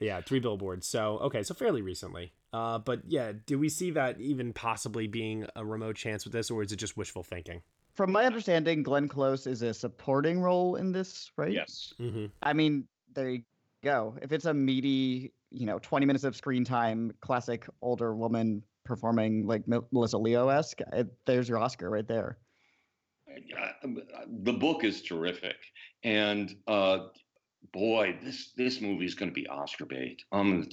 [0.01, 0.85] yeah, three billboards.
[0.85, 2.33] So okay, so fairly recently.
[2.51, 6.51] Uh, but yeah, do we see that even possibly being a remote chance with this,
[6.51, 7.61] or is it just wishful thinking?
[7.97, 11.51] From my understanding, Glenn Close is a supporting role in this, right?
[11.51, 11.93] Yes.
[11.99, 12.27] Mm-hmm.
[12.43, 13.41] I mean, there you
[13.83, 14.15] go.
[14.21, 19.47] If it's a meaty, you know, 20 minutes of screen time, classic older woman performing
[19.47, 20.81] like Melissa Leo esque,
[21.25, 22.37] there's your Oscar right there.
[24.43, 25.57] The book is terrific,
[26.03, 26.99] and uh,
[27.73, 30.23] boy, this this movie is going to be Oscar bait.
[30.31, 30.69] Um,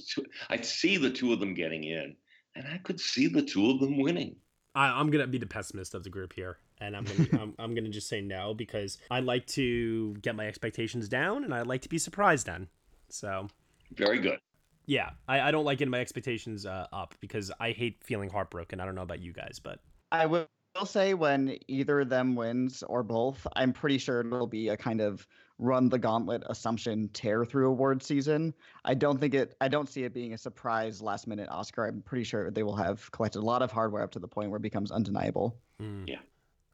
[0.49, 2.15] I see the two of them getting in,
[2.55, 4.35] and I could see the two of them winning.
[4.73, 7.75] I, am gonna be the pessimist of the group here, and I'm gonna I'm, I'm
[7.75, 11.81] gonna just say no because I like to get my expectations down, and I like
[11.81, 12.67] to be surprised then.
[13.09, 13.47] So
[13.95, 14.39] very good.
[14.87, 18.79] Yeah, I, I don't like getting my expectations uh, up because I hate feeling heartbroken.
[18.79, 19.79] I don't know about you guys, but
[20.11, 20.47] I will
[20.85, 25.01] say when either of them wins or both, I'm pretty sure it'll be a kind
[25.01, 25.25] of
[25.57, 28.53] run the gauntlet assumption tear through award season.
[28.83, 31.85] I don't think it I don't see it being a surprise last minute Oscar.
[31.85, 34.49] I'm pretty sure they will have collected a lot of hardware up to the point
[34.49, 35.57] where it becomes undeniable.
[35.81, 36.07] Mm.
[36.07, 36.19] Yeah.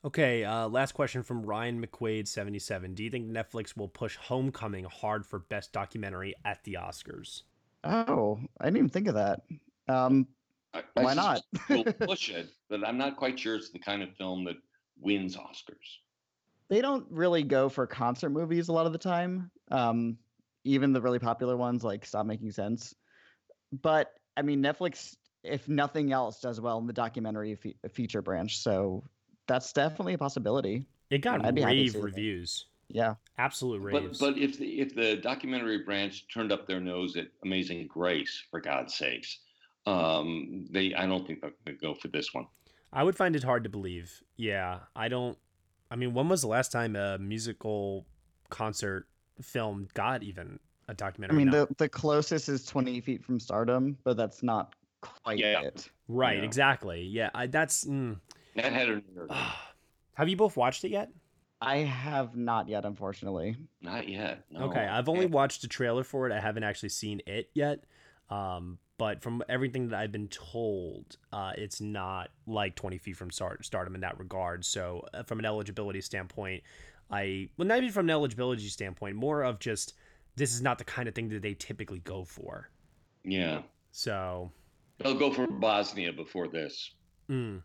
[0.04, 2.96] Okay, uh, last question from Ryan McQuaid, 77.
[2.96, 7.44] Do you think Netflix will push Homecoming hard for Best Documentary at the Oscars?
[7.84, 9.42] Oh, I didn't even think of that.
[9.88, 10.28] Um,
[10.74, 11.42] I, I why not?
[11.70, 14.56] we'll push it, but I'm not quite sure it's the kind of film that
[15.00, 16.00] wins Oscars
[16.72, 19.52] they don't really go for concert movies a lot of the time.
[19.70, 20.18] Um,
[20.64, 22.96] even the really popular ones like Stop Making Sense.
[23.74, 28.60] But I mean, Netflix, if nothing else, does well in the documentary fe- feature branch.
[28.60, 29.04] So
[29.52, 30.86] that's definitely a possibility.
[31.10, 32.68] It got i rave reviews.
[32.88, 34.18] Yeah, absolute raves.
[34.18, 38.44] But, but if the, if the documentary branch turned up their nose at Amazing Grace,
[38.50, 39.40] for God's sakes,
[39.86, 42.48] um, they I don't think they'll go for this one.
[42.94, 44.22] I would find it hard to believe.
[44.38, 45.38] Yeah, I don't.
[45.90, 48.06] I mean, when was the last time a musical
[48.50, 49.08] concert
[49.42, 51.36] film got even a documentary?
[51.36, 55.62] I mean, the the closest is Twenty Feet from Stardom, but that's not quite yeah.
[55.62, 55.90] it.
[56.08, 56.38] Right.
[56.38, 56.44] Yeah.
[56.44, 57.02] Exactly.
[57.02, 57.30] Yeah.
[57.34, 57.84] I, that's.
[57.84, 58.18] Mm.
[58.56, 59.02] That had a.
[60.14, 61.10] have you both watched it yet?
[61.62, 63.56] I have not yet, unfortunately.
[63.82, 64.46] Not yet.
[64.50, 64.66] No.
[64.66, 66.34] Okay, I've only watched a trailer for it.
[66.34, 67.84] I haven't actually seen it yet.
[68.32, 73.30] Um, but from everything that I've been told, uh, it's not like 20 feet from
[73.30, 74.66] start, stardom in that regard.
[74.66, 76.64] So, uh, from an eligibility standpoint,
[77.12, 79.94] I, well, not even from an eligibility standpoint, more of just
[80.36, 82.70] this is not the kind of thing that they typically go for.
[83.24, 83.64] Yeah.
[83.92, 84.52] So,
[85.00, 86.92] they'll go for Bosnia before this.
[87.30, 87.62] Mm.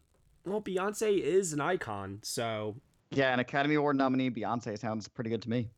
[0.46, 2.76] Well, Beyonce is an icon, so.
[3.10, 5.70] Yeah, an Academy Award nominee, Beyonce sounds pretty good to me.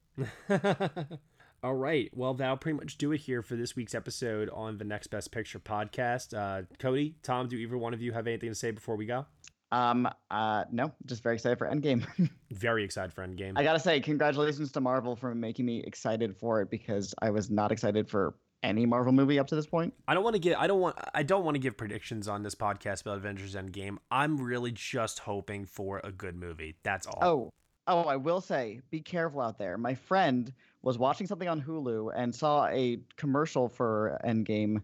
[1.62, 2.10] All right.
[2.14, 5.32] Well, that'll pretty much do it here for this week's episode on the Next Best
[5.32, 6.36] Picture podcast.
[6.36, 9.26] Uh, Cody, Tom, do either one of you have anything to say before we go?
[9.72, 12.06] Um, uh, no, just very excited for Endgame.
[12.52, 13.54] very excited for Endgame.
[13.56, 17.50] I gotta say, congratulations to Marvel for making me excited for it because I was
[17.50, 19.94] not excited for any Marvel movie up to this point.
[20.06, 22.42] I don't want to get I don't want I don't want to give predictions on
[22.42, 23.98] this podcast about Avengers Endgame.
[24.10, 26.76] I'm really just hoping for a good movie.
[26.82, 27.18] That's all.
[27.22, 27.52] Oh,
[27.86, 29.78] oh, I will say, be careful out there.
[29.78, 30.52] My friend
[30.82, 34.82] was watching something on Hulu and saw a commercial for Endgame,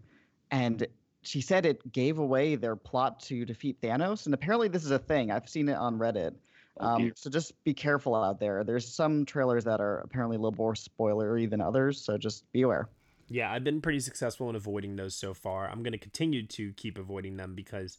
[0.51, 0.85] and
[1.21, 4.25] she said it gave away their plot to defeat Thanos.
[4.25, 5.31] And apparently, this is a thing.
[5.31, 6.35] I've seen it on Reddit.
[6.79, 8.63] Oh, um, so just be careful out there.
[8.63, 12.63] There's some trailers that are apparently a little more spoilery than others, so just be
[12.63, 12.89] aware.
[13.27, 15.67] Yeah, I've been pretty successful in avoiding those so far.
[15.69, 17.97] I'm going to continue to keep avoiding them because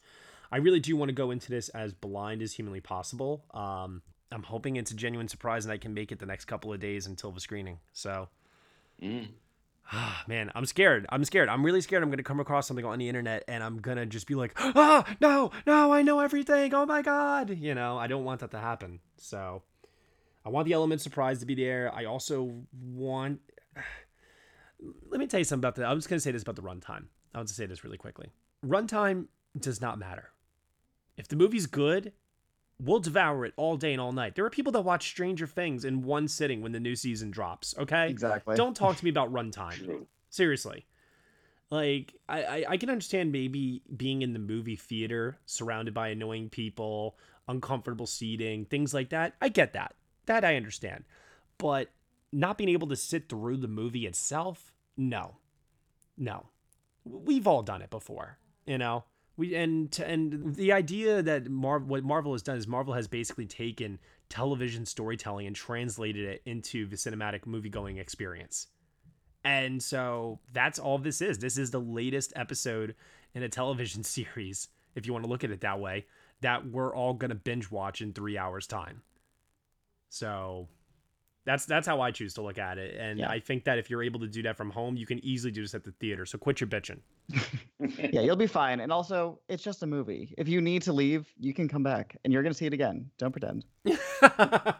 [0.52, 3.44] I really do want to go into this as blind as humanly possible.
[3.52, 6.72] Um, I'm hoping it's a genuine surprise and I can make it the next couple
[6.72, 7.78] of days until the screening.
[7.92, 8.28] So,
[9.02, 9.28] mm.
[10.28, 11.06] man, I'm scared.
[11.08, 11.48] I'm scared.
[11.48, 12.02] I'm really scared.
[12.02, 14.36] I'm going to come across something on the internet and I'm going to just be
[14.36, 16.72] like, ah, oh, no, no, I know everything.
[16.72, 17.50] Oh my God.
[17.50, 19.00] You know, I don't want that to happen.
[19.16, 19.62] So,
[20.44, 21.92] I want the element surprise to be there.
[21.92, 23.40] I also want.
[25.10, 25.86] Let me tell you something about that.
[25.86, 27.06] I'm just going to say this about the runtime.
[27.34, 28.30] I want to say this really quickly.
[28.64, 29.26] Runtime
[29.58, 30.30] does not matter.
[31.16, 32.12] If the movie's good
[32.80, 34.34] we'll devour it all day and all night.
[34.34, 37.74] There are people that watch Stranger Things in one sitting when the new season drops.
[37.78, 38.56] Okay, exactly.
[38.56, 40.06] Don't talk to me about runtime.
[40.30, 40.86] Seriously,
[41.70, 46.50] like I, I, I can understand maybe being in the movie theater surrounded by annoying
[46.50, 47.16] people,
[47.48, 49.34] uncomfortable seating, things like that.
[49.40, 49.94] I get that.
[50.26, 51.04] That I understand,
[51.58, 51.90] but
[52.32, 55.36] not being able to sit through the movie itself, no,
[56.16, 56.48] no.
[57.04, 59.04] We've all done it before, you know
[59.36, 63.46] we and and the idea that Mar- what Marvel has done is Marvel has basically
[63.46, 63.98] taken
[64.28, 68.68] television storytelling and translated it into the cinematic movie going experience.
[69.44, 71.38] And so that's all this is.
[71.38, 72.96] This is the latest episode
[73.34, 76.06] in a television series, if you want to look at it that way,
[76.40, 79.02] that we're all going to binge watch in 3 hours time.
[80.08, 80.68] So
[81.46, 82.96] that's that's how I choose to look at it.
[82.98, 83.30] And yeah.
[83.30, 85.62] I think that if you're able to do that from home, you can easily do
[85.62, 86.26] this at the theater.
[86.26, 86.98] So quit your bitching.
[88.12, 88.80] yeah, you'll be fine.
[88.80, 90.34] And also, it's just a movie.
[90.36, 92.72] If you need to leave, you can come back and you're going to see it
[92.72, 93.08] again.
[93.16, 93.64] Don't pretend.
[93.86, 94.72] uh,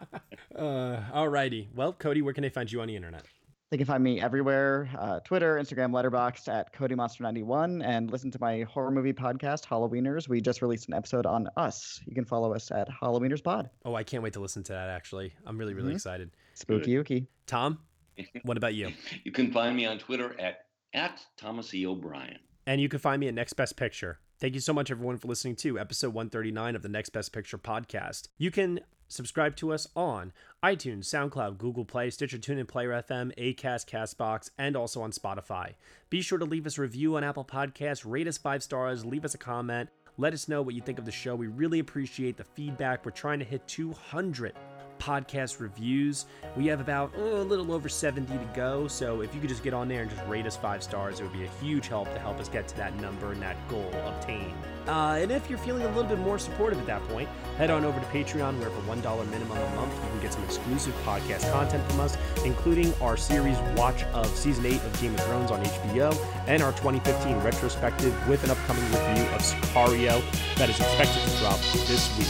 [0.55, 1.67] alrighty.
[1.73, 3.23] Well, Cody, where can they find you on the internet?
[3.69, 8.61] They can find me everywhere uh, Twitter, Instagram, Letterboxd at CodyMonster91, and listen to my
[8.61, 10.29] horror movie podcast, Halloweeners.
[10.29, 11.99] We just released an episode on Us.
[12.05, 13.69] You can follow us at Halloweeners Pod.
[13.83, 15.33] Oh, I can't wait to listen to that, actually.
[15.45, 15.95] I'm really, really Mhm.
[15.95, 16.31] excited.
[16.53, 17.27] Spooky Ookie.
[17.45, 17.79] Tom,
[18.43, 18.93] what about you?
[19.25, 20.59] You can find me on Twitter at
[20.93, 21.85] at Thomas E.
[21.85, 22.39] O'Brien.
[22.65, 24.19] And you can find me at Next Best Picture.
[24.39, 27.57] Thank you so much, everyone, for listening to episode 139 of the Next Best Picture
[27.57, 28.29] podcast.
[28.37, 30.33] You can subscribe to us on
[30.63, 35.75] iTunes, SoundCloud, Google Play, Stitcher, TuneIn, Player FM, Acast, Castbox, and also on Spotify.
[36.09, 39.25] Be sure to leave us a review on Apple Podcasts, rate us five stars, leave
[39.25, 41.35] us a comment, let us know what you think of the show.
[41.35, 43.05] We really appreciate the feedback.
[43.05, 44.53] We're trying to hit 200
[44.99, 46.25] podcast reviews.
[46.55, 48.87] We have about oh, a little over 70 to go.
[48.87, 51.23] So if you could just get on there and just rate us five stars, it
[51.23, 53.91] would be a huge help to help us get to that number and that goal
[54.05, 54.53] obtained.
[54.87, 57.27] Uh, and if you're feeling a little bit more supportive at that point,
[57.57, 60.43] head on over to Patreon, where for $1 minimum a month, you can get some
[60.45, 65.19] exclusive podcast content from us, including our series Watch of Season 8 of Game of
[65.25, 66.15] Thrones on HBO,
[66.47, 70.23] and our 2015 retrospective with an upcoming review of Sicario
[70.55, 72.27] that is expected to drop this week.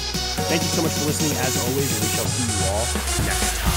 [0.50, 2.86] Thank you so much for listening, as always, and we shall see you all
[3.24, 3.77] next time.